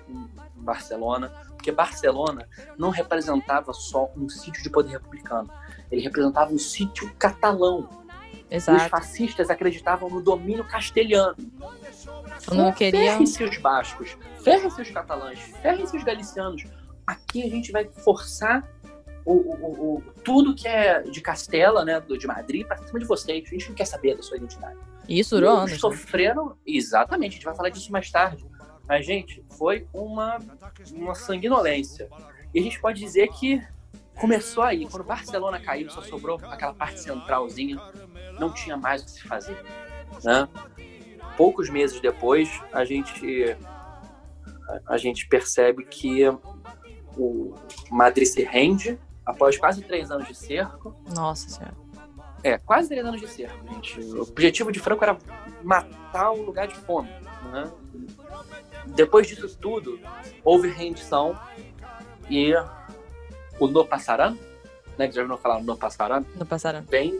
[0.10, 2.48] em Barcelona, porque Barcelona
[2.78, 5.50] não representava só um sítio de poder republicano,
[5.92, 7.90] ele representava um sítio catalão.
[8.46, 8.90] Os Exato.
[8.90, 11.36] fascistas acreditavam no domínio castelhano.
[12.52, 13.04] Não queriam.
[13.04, 16.64] Ferrem-se os bascos, ferrem-se os catalães, ferrem-se os galicianos.
[17.08, 18.64] Aqui a gente vai forçar
[19.26, 23.06] o, o- o- tudo que é de Castela, né, do- de Madrid, para cima de
[23.06, 23.44] vocês.
[23.48, 24.78] A gente não quer saber da sua identidade.
[25.10, 25.72] Isso anos.
[25.72, 25.78] né?
[25.78, 28.46] sofreram, exatamente, a gente vai falar disso mais tarde.
[28.88, 30.38] Mas, gente, foi uma,
[30.94, 32.08] uma sanguinolência.
[32.54, 33.62] E a gente pode dizer que
[34.16, 34.86] começou aí.
[34.88, 37.80] Quando Barcelona caiu, só sobrou aquela parte centralzinha.
[38.40, 39.58] Não tinha mais o que se fazer.
[40.24, 40.48] Né?
[41.36, 43.58] Poucos meses depois, a gente,
[44.88, 46.22] a, a gente percebe que
[47.18, 47.56] o
[47.90, 50.96] Madrid se rende após quase três anos de cerco.
[51.16, 51.76] Nossa senhora.
[52.44, 54.00] É, quase três anos de cerco, gente.
[54.00, 55.18] O objetivo de Franco era
[55.64, 57.10] matar o lugar de fome.
[57.52, 57.72] Né?
[58.88, 60.00] Depois disso tudo,
[60.44, 61.38] houve rendição
[62.30, 62.54] e
[63.60, 64.38] o No Passaran,
[64.98, 66.84] né, que já ouviram falar No Passaran, Não passaram.
[66.84, 67.20] vem,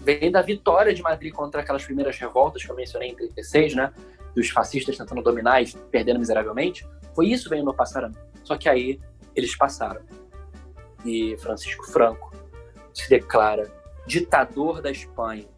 [0.00, 3.92] vem da vitória de Madrid contra aquelas primeiras revoltas que eu mencionei em 36, né?
[4.34, 6.86] Dos fascistas tentando dominar e perdendo miseravelmente.
[7.14, 8.12] Foi isso que veio no Passaran.
[8.44, 9.00] Só que aí
[9.34, 10.02] eles passaram.
[11.04, 12.32] E Francisco Franco
[12.92, 13.72] se declara
[14.06, 15.48] ditador da Espanha,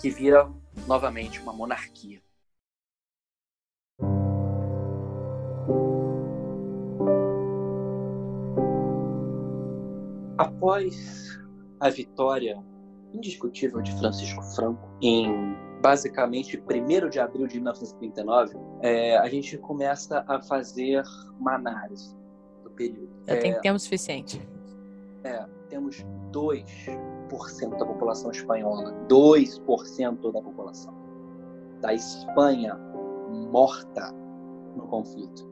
[0.00, 0.50] que vira
[0.86, 2.20] novamente uma monarquia.
[10.38, 11.38] Após
[11.78, 12.62] a vitória
[13.12, 20.24] indiscutível de Francisco Franco em basicamente 1 de abril de 1939, é, a gente começa
[20.26, 21.02] a fazer
[21.38, 22.16] uma análise
[22.62, 23.10] do período.
[23.26, 24.40] Já É, tem tempo suficiente.
[25.68, 26.64] Temos dois
[27.28, 28.92] 2% da população espanhola.
[29.08, 30.94] 2% da população.
[31.80, 32.78] Da Espanha
[33.50, 34.12] morta
[34.76, 35.50] no conflito.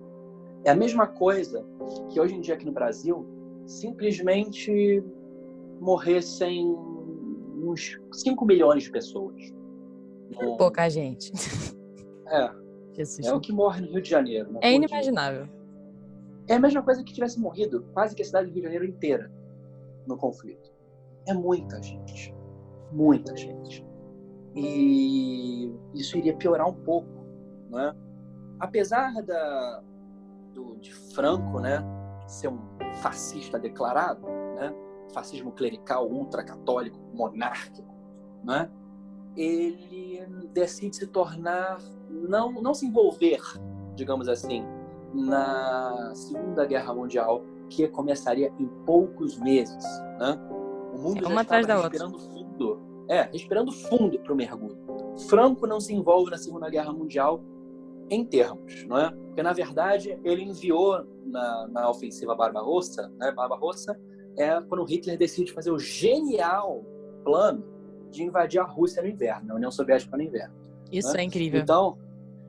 [0.64, 1.64] É a mesma coisa
[2.10, 3.26] que hoje em dia aqui no Brasil
[3.66, 5.02] simplesmente
[5.80, 6.66] morressem
[7.62, 9.34] uns 5 milhões de pessoas.
[10.40, 11.32] No- Pouca gente.
[12.26, 12.50] É,
[12.92, 13.26] Jesus.
[13.26, 14.52] é o que morre no Rio de Janeiro.
[14.52, 15.48] né, É inimaginável.
[16.46, 18.84] É a mesma coisa que tivesse morrido quase que a cidade do Rio de Janeiro
[18.84, 19.30] inteira
[20.06, 20.72] no conflito.
[21.26, 22.34] É muita gente.
[22.92, 23.86] Muita gente.
[24.54, 27.08] E isso iria piorar um pouco,
[27.70, 27.94] né?
[28.58, 29.82] Apesar da,
[30.52, 31.82] do, de Franco, né,
[32.26, 32.58] ser um
[32.96, 34.26] fascista declarado,
[34.56, 34.74] né?
[35.14, 37.94] Fascismo clerical, ultracatólico, monárquico,
[38.44, 38.70] né?
[39.36, 41.78] Ele decide se tornar,
[42.08, 43.40] não, não se envolver,
[43.94, 44.64] digamos assim,
[45.14, 49.84] na Segunda Guerra Mundial, que começaria em poucos meses,
[50.18, 50.38] né?
[50.92, 51.90] O mundo É já uma estava atrás da outra.
[51.90, 52.80] respirando fundo.
[53.08, 54.78] É, respirando fundo para o mergulho.
[55.28, 57.42] Franco não se envolve na Segunda Guerra Mundial
[58.10, 59.10] em termos, não é?
[59.10, 63.32] Porque na verdade ele enviou na, na ofensiva Barbarossa, né?
[63.32, 63.98] Barbarossa
[64.36, 66.84] é quando Hitler decide fazer o genial
[67.24, 67.64] plano
[68.10, 70.54] de invadir a Rússia no inverno, a União Soviética no inverno.
[70.90, 71.20] Isso né?
[71.20, 71.60] é incrível.
[71.60, 71.96] Então,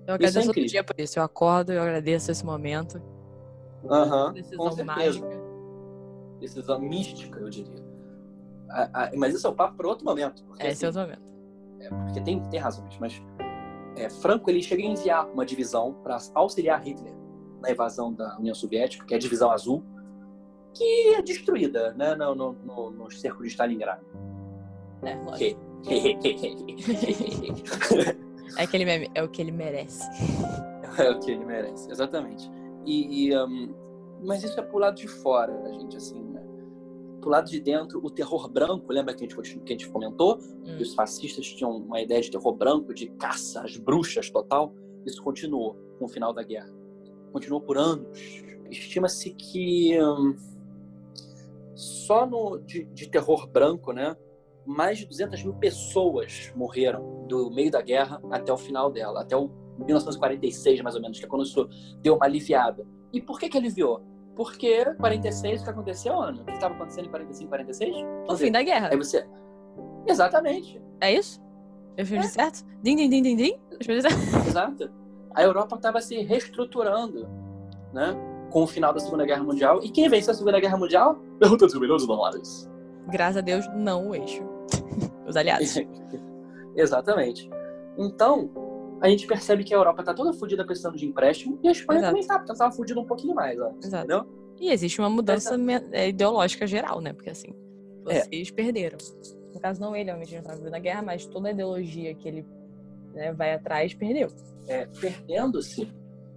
[0.08, 0.70] eu é agradeço todo incrível.
[0.70, 1.20] dia por isso.
[1.20, 3.02] Eu acordo, eu agradeço esse momento.
[3.90, 4.84] Aham, com Decisão certeza.
[4.86, 5.42] mágica.
[6.40, 7.84] decisão mística, eu diria.
[8.70, 10.44] Ah, ah, mas isso é o papo para outro momento.
[10.46, 11.34] Porque, Esse é assim, outro momento.
[11.82, 13.22] é, porque tem, tem razões, mas
[13.98, 17.14] é, Franco ele chega a enviar uma divisão para auxiliar Hitler
[17.62, 19.84] na invasão da União Soviética, que é a divisão azul,
[20.74, 24.04] que é destruída né, no, no, no, no cerco de Stalingrado.
[25.04, 25.60] É, lógico.
[28.58, 30.08] É, aquele meme, é o que ele merece.
[30.98, 32.52] É o que ele merece, exatamente.
[32.86, 33.74] E, e, hum,
[34.24, 36.42] mas isso é pro lado de fora, da gente, assim, né?
[37.20, 40.40] Pro lado de dentro, o terror branco, lembra que a gente, que a gente comentou?
[40.40, 40.78] Hum.
[40.78, 44.74] Que os fascistas tinham uma ideia de terror branco, de caça às bruxas total.
[45.06, 46.72] Isso continuou com o final da guerra.
[47.32, 48.44] Continuou por anos.
[48.70, 50.36] Estima-se que hum,
[51.76, 54.16] só no, de, de terror branco, né?
[54.66, 59.36] Mais de 200 mil pessoas morreram do meio da guerra até o final dela, até
[59.36, 59.50] o
[59.80, 61.68] 1946, mais ou menos, que é quando isso
[62.02, 62.86] deu uma aliviada.
[63.12, 64.02] E por que que aliviou?
[64.36, 66.42] Porque 46, o que aconteceu, Ana?
[66.42, 67.96] O que estava acontecendo em 45, 46?
[68.30, 68.90] O fim da guerra.
[68.92, 69.28] Aí você...
[70.08, 70.82] Exatamente.
[71.00, 71.42] É isso?
[71.98, 72.66] Eu fiz certo?
[72.82, 73.60] Din, din, din, din, din.
[74.48, 74.90] Exato.
[75.36, 77.28] A Europa estava se reestruturando,
[77.94, 78.16] né?
[78.50, 79.80] Com o final da Segunda Guerra Mundial.
[79.84, 81.16] E quem venceu a Segunda Guerra Mundial?
[81.40, 82.70] Pergunta dos milhões de dólares.
[83.08, 84.44] Graças a Deus, não o eixo.
[85.28, 85.76] Os aliados.
[86.76, 87.50] Exatamente.
[87.98, 88.50] Então,
[89.02, 92.00] a gente percebe que a Europa está toda fodida precisando de empréstimo e a Espanha
[92.00, 92.14] Exato.
[92.14, 94.06] também tá, porque ela estava fodida um pouquinho mais, ó, Exato.
[94.06, 94.26] entendeu?
[94.60, 95.58] E existe uma mudança
[95.92, 97.12] é, ideológica geral, né?
[97.12, 97.54] Porque assim,
[98.08, 98.22] É.
[98.22, 99.00] vocês perderam.
[99.54, 102.46] No caso, não ele, realmente, não estava na guerra, mas toda a ideologia que ele
[103.14, 104.30] né, vai atrás perdeu.
[104.68, 105.92] É, Perdendo-se,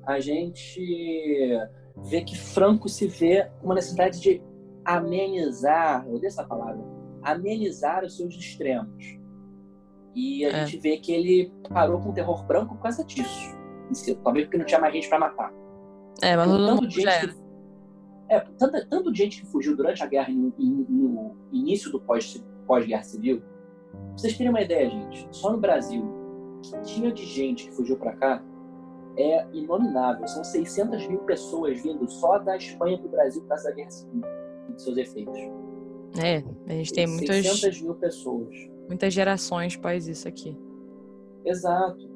[0.07, 0.81] a gente
[1.97, 4.43] vê que Franco se vê uma necessidade de
[4.85, 6.83] amenizar, eu odeio essa palavra,
[7.23, 9.19] amenizar os seus extremos.
[10.15, 10.67] E a É.
[10.67, 13.55] gente vê que ele parou com o terror branco por causa disso.
[13.93, 14.15] si.
[14.17, 15.53] Talvez porque não tinha mais gente para matar.
[16.23, 17.29] É, mas todo tanto mundo já era.
[17.29, 17.39] que,
[18.31, 22.43] é, tanto, tanto de gente que fugiu durante a guerra no, no início do pós-
[22.67, 23.41] pós-guerra civil.
[23.41, 26.03] Pra vocês terem uma ideia, gente, só no Brasil,
[26.63, 28.43] que tinha de gente que fugiu para cá
[29.17, 30.27] é inominável.
[30.27, 33.91] São 600 mil pessoas vindo só da Espanha para o Brasil por causa da guerra
[33.91, 34.23] civil
[34.71, 35.39] e de seus efeitos.
[36.23, 38.55] É, a gente tem muitas, 600 mil pessoas.
[38.89, 40.57] Muitas gerações pós isso aqui.
[41.45, 42.11] Exato.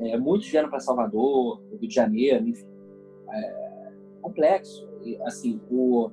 [0.00, 2.66] É, muitos vieram para Salvador, Rio de Janeiro, enfim.
[3.30, 3.70] É
[4.20, 4.88] complexo.
[5.02, 6.10] E, assim, o,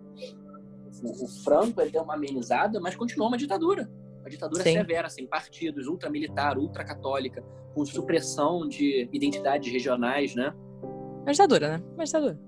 [1.03, 3.89] o, o Franco ele deu uma amenizada, mas continuou uma ditadura.
[4.21, 4.73] Uma ditadura Sim.
[4.73, 7.43] severa, sem partidos, ultramilitar, ultracatólica,
[7.73, 10.53] com supressão de identidades regionais, né?
[11.21, 11.83] Uma ditadura, né?
[11.93, 12.39] Uma ditadura.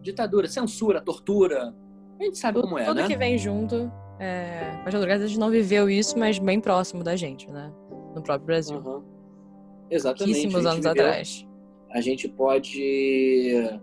[0.00, 1.74] Ditadura, censura, tortura.
[2.18, 3.06] A gente sabe Tudo, como é, tudo né?
[3.06, 3.92] que vem junto.
[4.20, 4.82] É...
[4.84, 7.72] Ditadura, a gente não viveu isso, mas bem próximo da gente, né?
[8.14, 8.78] No próprio Brasil.
[8.78, 9.02] Aham.
[9.90, 10.24] Exatamente.
[10.24, 11.46] Pouquíssimos a gente anos viveu- atrás.
[11.90, 13.80] A gente pode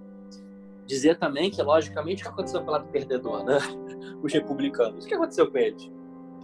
[0.86, 3.58] dizer também que, logicamente, o que aconteceu com o lado perdedor, né?
[4.22, 5.06] Os republicanos.
[5.06, 5.92] O que aconteceu com eles?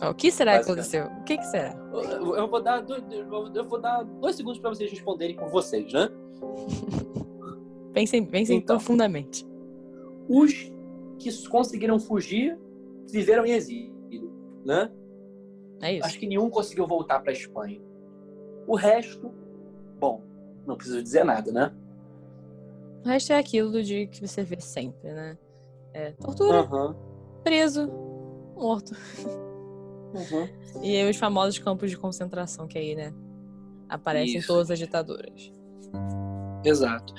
[0.01, 1.05] O que será que aconteceu?
[1.05, 1.75] O que, que será?
[1.93, 3.03] Eu eu vou dar dois,
[3.53, 6.09] eu vou dar dois segundos para vocês responderem por vocês, né?
[7.93, 8.77] Pensem, pensem Então.
[8.77, 9.45] profundamente.
[10.27, 10.71] Os
[11.19, 12.57] que conseguiram fugir
[13.09, 14.31] viveram em exílio,
[14.65, 14.91] né?
[15.81, 16.05] É isso.
[16.05, 17.81] Acho que nenhum conseguiu voltar para a Espanha.
[18.67, 19.33] O resto,
[19.99, 20.21] bom,
[20.65, 21.73] não preciso dizer nada, né?
[23.03, 25.37] O resto é aquilo dia que você vê sempre, né?
[25.93, 26.95] É tortura, Aham.
[27.43, 27.87] preso,
[28.55, 28.93] morto.
[30.13, 30.83] Uhum.
[30.83, 33.13] E aí os famosos campos de concentração que aí, né?
[33.89, 34.47] Aparecem Isso.
[34.47, 35.51] todas as ditaduras.
[36.63, 37.13] Exato.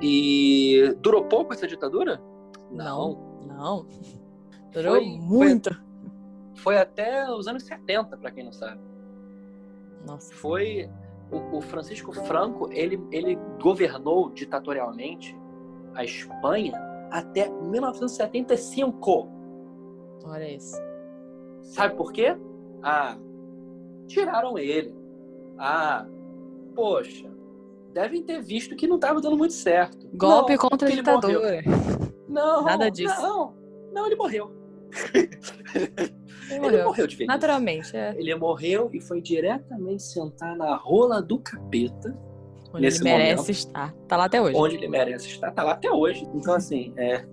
[0.00, 2.20] E durou pouco essa ditadura?
[2.70, 3.40] Não.
[3.46, 3.86] Não.
[4.78, 5.70] Durou Foi- muito.
[6.54, 8.80] Foi até os anos 70, para quem não sabe.
[10.06, 10.32] Nossa.
[10.34, 10.88] Foi
[11.32, 15.36] o, o Francisco Franco, ele, ele governou ditatorialmente
[15.94, 16.72] a Espanha
[17.10, 19.28] até 1975.
[20.24, 20.76] Olha isso.
[21.62, 22.36] Sabe por quê?
[22.80, 23.16] Ah,
[24.06, 24.94] tiraram ele.
[25.58, 26.06] Ah,
[26.72, 27.28] poxa,
[27.92, 30.08] devem ter visto que não estava dando muito certo.
[30.14, 31.62] Golpe Não, contra a ditadura.
[32.28, 33.20] Não, Nada disso.
[33.20, 33.54] Não,
[33.92, 34.57] não, ele morreu.
[35.74, 36.08] Ele
[36.50, 36.84] Ele morreu.
[36.84, 37.26] morreu de velhice.
[37.26, 38.14] Naturalmente, é.
[38.16, 42.16] Ele morreu e foi diretamente sentar na rola do capeta,
[42.72, 43.50] Onde ele merece momento.
[43.50, 43.94] estar.
[44.06, 44.56] Tá lá até hoje.
[44.56, 45.50] onde ele merece estar.
[45.52, 46.26] Tá lá até hoje.
[46.34, 47.24] Então, assim, é.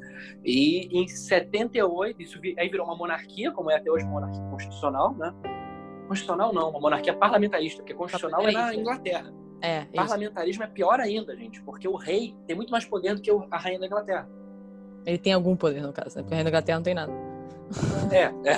[0.43, 5.33] E em 78, isso aí virou uma monarquia, como é até hoje monarquia constitucional, né?
[6.07, 8.75] Constitucional não, uma monarquia parlamentarista, porque constitucional é na.
[8.75, 9.33] Inglaterra.
[9.61, 9.91] É, isso.
[9.93, 13.57] Parlamentarismo é pior ainda, gente, porque o rei tem muito mais poder do que a
[13.57, 14.29] rainha da Inglaterra.
[15.05, 16.23] Ele tem algum poder, no caso, né?
[16.23, 17.13] Porque a Rainha da Inglaterra não tem nada.
[18.11, 18.57] É, é.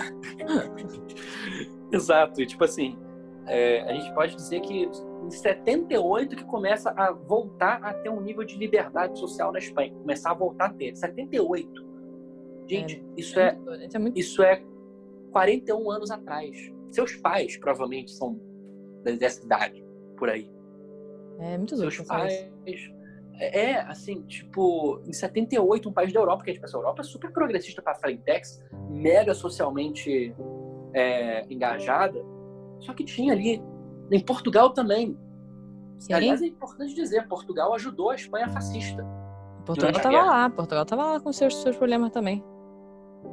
[1.91, 2.41] Exato.
[2.41, 2.97] E tipo assim,
[3.45, 4.89] é, a gente pode dizer que
[5.24, 9.93] em 78 que começa a voltar a ter um nível de liberdade social na Espanha.
[9.93, 10.95] Começar a voltar a ter.
[10.95, 11.88] 78.
[12.70, 14.20] Gente, isso é, Isso é muito.
[14.20, 14.62] isso é
[15.32, 16.72] 41 anos atrás.
[16.91, 18.39] Seus pais provavelmente são
[19.03, 19.84] dessa idade,
[20.18, 20.49] por aí.
[21.39, 21.91] É muito doido.
[21.91, 22.28] Seus pensar
[22.66, 22.97] isso.
[23.39, 27.31] É, assim, tipo, em 78, um país da Europa, porque tipo, essa Europa é super
[27.31, 30.33] progressista para Frentex, mega socialmente
[30.93, 32.19] é, engajada,
[32.79, 33.61] só que tinha ali,
[34.11, 35.17] em Portugal também.
[35.99, 36.13] Sim.
[36.13, 39.03] Aliás, é importante dizer, Portugal ajudou a Espanha fascista.
[39.65, 40.25] Portugal durante a tava guerra.
[40.43, 40.49] lá.
[40.49, 42.43] Portugal tava lá com seus, seus problemas também.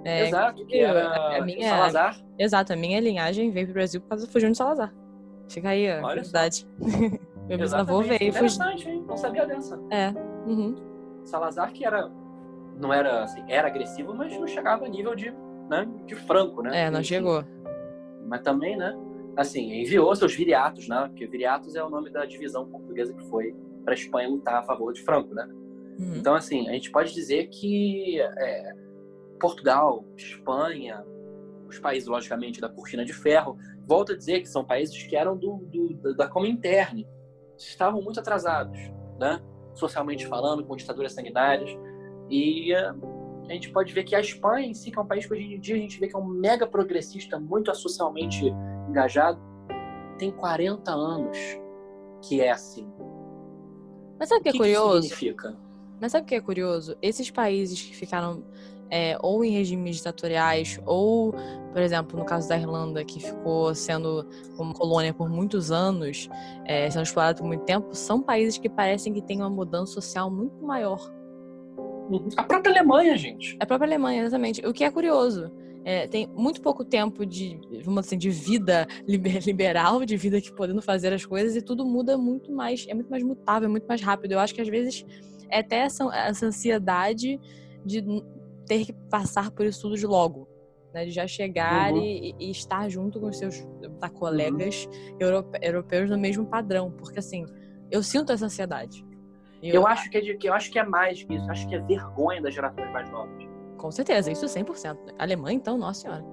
[0.05, 2.25] É, Exato, que era a minha- o Salazar.
[2.39, 4.93] Exato, a minha linhagem veio pro Brasil por causa do fugindo de Salazar.
[5.49, 6.67] Fica aí a Olha curiosidade.
[7.49, 8.23] Meu bisavô veio.
[8.23, 9.05] Interessante, hein?
[9.07, 9.79] Não sabia dessa.
[9.91, 10.11] É.
[10.47, 10.75] Uhum.
[11.25, 12.11] Salazar que era
[12.77, 15.31] não era assim, era agressivo, mas não chegava a nível de,
[15.71, 16.87] né, de Franco, né?
[16.87, 17.45] É, não chegou.
[18.27, 18.93] Mas também, né?
[19.37, 21.07] Assim, enviou seus viriatos, né?
[21.09, 24.63] Porque viriatos é o nome da divisão portuguesa que foi para a Espanha lutar a
[24.65, 25.49] favor de Franco, né?
[25.99, 26.17] Uhum.
[26.17, 28.73] Então, assim, a gente pode dizer que é,
[29.39, 31.05] Portugal, Espanha,
[31.69, 35.37] os países, logicamente, da cortina de ferro, volto a dizer que são países que eram
[35.37, 37.07] do, do- da Comintern,
[37.57, 38.79] estavam muito atrasados,
[39.19, 39.41] né?
[39.75, 41.71] Socialmente falando, com ditaduras sanguinárias.
[42.31, 42.95] E eh,
[43.49, 45.55] a gente pode ver que a Espanha em si, que é um país que hoje
[45.55, 48.47] em dia a gente vê que é um mega progressista, muito socialmente
[48.89, 49.41] engajado,
[50.19, 51.37] tem 40 anos
[52.23, 52.89] que é assim.
[54.19, 55.03] Mas sabe o que é que que isso curioso?
[55.03, 55.57] significa?
[56.01, 56.97] Mas sabe o que é curioso?
[57.03, 58.43] Esses países que ficaram
[58.91, 61.35] é, ou em regimes ditatoriais, ou,
[61.75, 64.25] por exemplo, no caso da Irlanda, que ficou sendo
[64.57, 66.29] uma colônia por muitos anos,
[66.65, 70.31] é, sendo explorada por muito tempo, são países que parecem que têm uma mudança social
[70.31, 71.01] muito maior.
[72.37, 73.57] A própria Alemanha, gente.
[73.59, 74.65] A própria Alemanha, exatamente.
[74.65, 75.51] O que é curioso.
[75.85, 80.53] É, tem muito pouco tempo de, vamos assim, de vida liber- liberal, de vida que
[80.55, 83.89] podendo fazer as coisas, e tudo muda muito mais, é muito mais mutável, é muito
[83.89, 84.31] mais rápido.
[84.31, 85.05] Eu acho que às vezes
[85.51, 87.41] é até essa, essa ansiedade
[87.85, 88.01] de
[88.65, 90.54] ter que passar por isso tudo de logo.
[90.95, 92.01] Né, de já chegar Uhum.
[92.01, 93.67] e, e estar junto com os seus
[93.99, 94.89] tá, colegas
[95.19, 96.89] europe- europeus no mesmo padrão.
[96.93, 97.45] Porque assim,
[97.91, 99.05] eu sinto essa ansiedade.
[99.61, 101.47] E Eu acho que é, de- que eu acho que é mais que isso.
[101.47, 103.43] Eu acho que é vergonha das gerações mais novas.
[103.77, 104.97] Com certeza, isso 100%.
[105.19, 106.25] Alemanha, então, nossa senhora,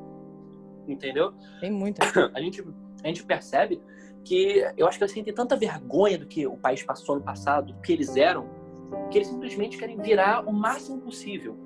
[0.88, 1.34] Entendeu?
[1.60, 2.02] tem muita.
[2.36, 2.64] A gente,
[3.04, 3.82] a gente percebe
[4.24, 7.74] que eu acho que eles sentem tanta vergonha do que o país passou no passado,
[7.74, 8.48] do que eles eram,
[9.10, 11.58] que eles simplesmente querem virar o máximo possível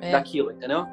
[0.00, 0.12] É.
[0.12, 0.86] daquilo, entendeu?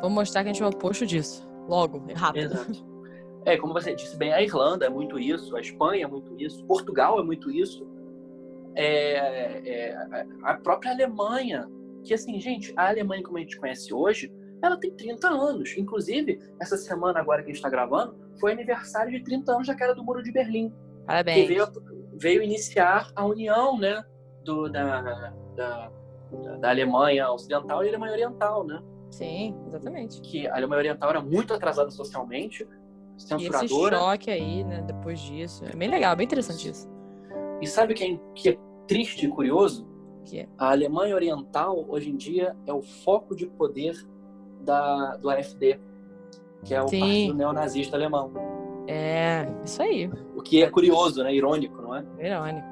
[0.00, 1.48] Vou mostrar que a gente é o oposto disso.
[1.68, 2.54] Logo, rápido.
[2.54, 2.96] Exato.
[3.44, 6.64] É, como você disse bem, a Irlanda é muito isso, a Espanha é muito isso,
[6.64, 7.86] Portugal é muito isso,
[8.74, 11.70] é, é, a própria Alemanha,
[12.04, 14.32] que assim, gente, a Alemanha como a gente conhece hoje,
[14.62, 15.76] ela tem 30 anos.
[15.78, 19.76] Inclusive, essa semana agora que a gente está gravando, foi aniversário de 30 anos da
[19.76, 21.48] queda do Muro de Berlim, que Parabéns.
[21.48, 21.66] veio,
[22.14, 24.04] veio iniciar a união, né,
[24.44, 25.90] do, da, da,
[26.60, 28.82] da Alemanha Ocidental e Alemanha Oriental, né?
[29.10, 30.20] Sim, exatamente.
[30.20, 33.98] Que a Alemanha Oriental era muito atrasada socialmente, E esse censuradora.
[33.98, 35.64] choque aí, né, depois disso.
[35.64, 36.88] É bem legal, bem interessante isso.
[37.62, 39.86] E sabe o que é, que é triste e curioso?
[40.24, 40.48] Que é.
[40.58, 43.94] A Alemanha Oriental, hoje em dia, é o foco de poder
[44.60, 45.80] da, do AfD,
[46.64, 47.00] que é o Sim.
[47.00, 48.32] partido neonazista alemão.
[48.88, 50.10] É, isso aí.
[50.36, 51.34] O que é curioso, né?
[51.34, 52.04] Irônico, não é?
[52.20, 52.66] Irônico.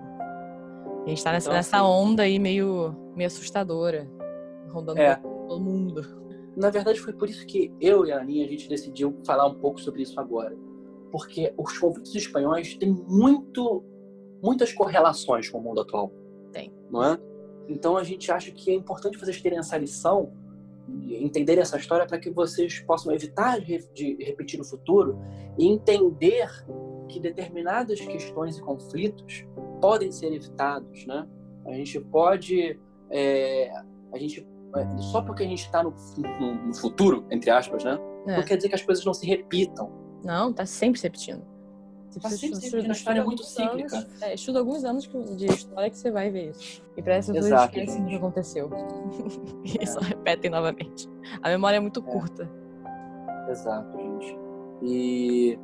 [1.04, 4.08] A gente tá nessa, Então, nessa assim- onda aí meio, meio assustadora.
[4.70, 5.16] Rondando É.
[5.16, 6.23] todo mundo.
[6.56, 9.54] Na verdade, foi por isso que eu e a Aninha a gente decidiu falar um
[9.54, 10.56] pouco sobre isso agora.
[11.10, 13.84] Porque os conflitos espanhóis têm muito,
[14.42, 16.12] muitas correlações com o mundo atual.
[16.52, 16.72] Tem.
[16.90, 17.18] Não é?
[17.68, 20.32] Então a gente acha que é importante vocês terem essa lição,
[21.08, 25.18] entender essa história para que vocês possam evitar de repetir no futuro
[25.58, 26.48] e entender
[27.08, 29.44] que determinadas questões e conflitos
[29.80, 31.26] podem ser evitados, né?
[31.66, 32.78] A gente pode,
[33.10, 33.72] é,
[34.12, 34.46] a gente
[34.98, 37.98] só porque a gente está no, no, no, futuro, entre aspas, né?
[38.26, 38.36] É.
[38.36, 39.90] Não quer dizer que as coisas não se repitam.
[40.24, 41.42] Não, tá sempre se repetindo.
[42.10, 43.96] Você tá sempre se repetindo, a história é muito cíclica.
[43.96, 46.82] Anos, é, estuda alguns anos de história que você vai ver isso.
[46.96, 48.70] E parece que você esquece o que aconteceu.
[49.64, 49.86] e é.
[49.86, 51.08] só repetem novamente.
[51.42, 52.02] A memória é muito é.
[52.02, 52.50] curta.
[53.48, 54.38] Exato, gente.
[54.82, 55.58] E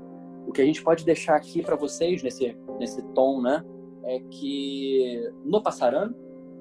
[0.46, 3.64] o que a gente pode deixar aqui para vocês nesse, nesse tom, né?
[4.04, 6.14] É que no passarão,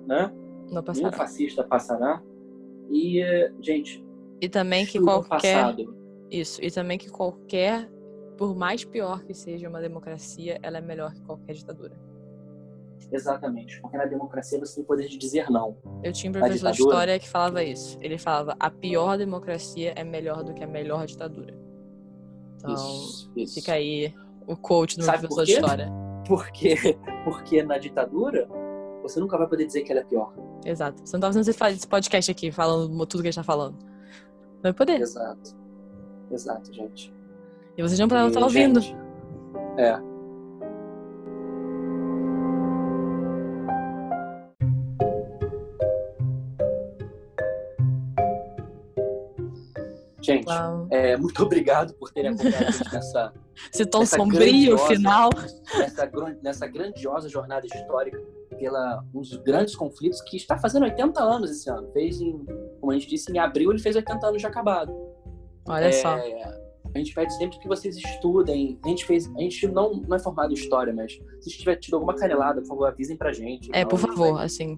[0.06, 0.32] né?
[0.70, 1.12] No passarão.
[1.12, 2.22] Fascista passará.
[2.90, 3.22] E,
[3.62, 4.04] gente.
[4.42, 5.64] E também que qualquer.
[5.64, 5.96] Passado.
[6.32, 6.64] Isso.
[6.64, 7.90] E também que qualquer
[8.40, 12.00] por mais pior que seja uma democracia, ela é melhor que qualquer ditadura.
[13.12, 15.76] Exatamente, porque na democracia você tem o poder de dizer não.
[16.02, 17.98] Eu tinha um professor de história que falava isso.
[18.00, 21.54] Ele falava: a pior democracia é melhor do que a melhor ditadura.
[22.56, 23.56] Então, isso, isso.
[23.56, 24.14] fica aí
[24.48, 25.90] o coach no Sabe professor de história.
[26.26, 26.76] Porque,
[27.26, 28.48] porque na ditadura
[29.10, 30.34] você nunca vai poder dizer que ela é pior.
[30.64, 31.02] Exato.
[31.04, 33.78] Você não tá fazendo esse podcast aqui falando tudo que a gente tá falando.
[34.56, 35.02] Não vai poder.
[35.02, 35.56] Exato.
[36.32, 37.14] Exato, gente.
[37.78, 38.80] E vocês não podem estar ouvindo.
[39.78, 40.00] É.
[50.22, 50.46] Gente,
[50.92, 53.34] é, muito obrigado por terem acompanhado a gente nessa.
[53.74, 55.30] Esse tom sombrio final.
[55.78, 56.12] Nessa,
[56.44, 58.20] nessa grandiosa jornada histórica
[58.60, 61.90] pela um dos grandes conflitos que está fazendo 80 anos esse ano.
[61.94, 62.46] Fez em,
[62.80, 64.94] como a gente disse, em abril ele fez 80 anos de acabado.
[65.68, 66.20] Olha é, só.
[66.94, 68.80] A gente pede sempre que vocês estudem.
[68.84, 71.96] A gente fez, a gente não, não é formado em história, mas se tiver tido
[71.96, 73.70] alguma canelada, por favor, avisem pra gente.
[73.74, 74.78] É, por favor, assim.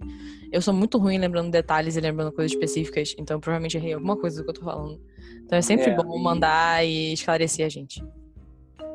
[0.52, 4.38] Eu sou muito ruim lembrando detalhes e lembrando coisas específicas, então provavelmente errei alguma coisa
[4.38, 5.00] do que eu tô falando.
[5.46, 6.22] Então é sempre é, bom e...
[6.22, 8.04] mandar e esclarecer a gente.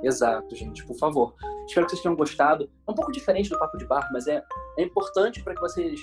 [0.03, 1.35] Exato, gente, por favor.
[1.67, 2.71] Espero que vocês tenham gostado.
[2.87, 4.43] É um pouco diferente do Papo de Bar, mas é,
[4.79, 6.01] é importante para que vocês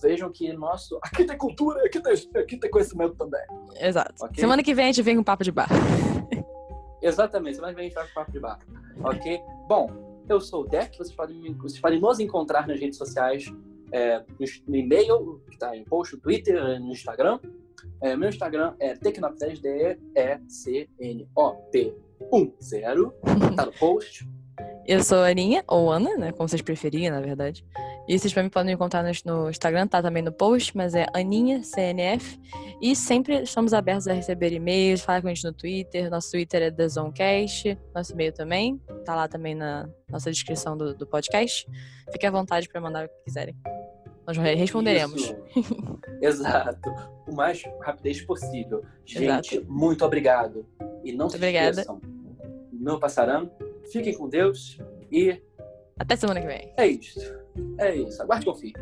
[0.00, 0.98] vejam que nosso.
[1.04, 3.42] Aqui tem cultura, aqui tem, aqui tem conhecimento também.
[3.80, 4.24] Exato.
[4.24, 4.40] Okay?
[4.40, 5.68] Semana que vem a gente vem com Papo de Bar.
[7.02, 8.58] Exatamente, semana que vem a gente vai com Papo de Bar.
[9.02, 9.40] Ok?
[9.68, 13.52] Bom, eu sou o Deck, vocês podem, vocês podem nos encontrar nas redes sociais,
[13.92, 14.24] é,
[14.66, 17.38] no, e-mail, que está em post, no Twitter, no Instagram.
[18.00, 19.60] É, meu Instagram é Tecnop10,
[22.30, 23.54] D-E-C-N-O-P-1-0.
[23.54, 24.28] Tá no post.
[24.86, 26.32] Eu sou a Aninha, ou Ana, né?
[26.32, 27.64] Como vocês preferirem, na verdade.
[28.06, 32.38] E vocês também podem encontrar no, Instagram, tá também no post, mas é Aninha, CNF.
[32.82, 36.10] E sempre estamos abertos a receber e-mails, falar com a gente no Twitter.
[36.10, 38.78] Nosso Twitter é TheZonecast, nosso e-mail também.
[39.06, 41.66] Tá lá também na nossa descrição do, do podcast.
[42.12, 43.56] Fique à vontade para mandar o que quiserem.
[44.26, 45.34] Nós responderemos.
[46.20, 46.90] Exato.
[47.26, 48.82] O mais rapidez possível.
[49.04, 49.70] Gente, Exato.
[49.70, 50.66] muito obrigado.
[51.02, 51.70] E não muito se obrigada.
[51.70, 52.00] esqueçam,
[52.72, 53.50] não passarão.
[53.90, 54.78] Fiquem com Deus
[55.10, 55.40] e.
[55.98, 56.72] Até semana que vem.
[56.76, 57.20] É isso.
[57.78, 58.22] É isso.
[58.22, 58.72] Aguarde e confie.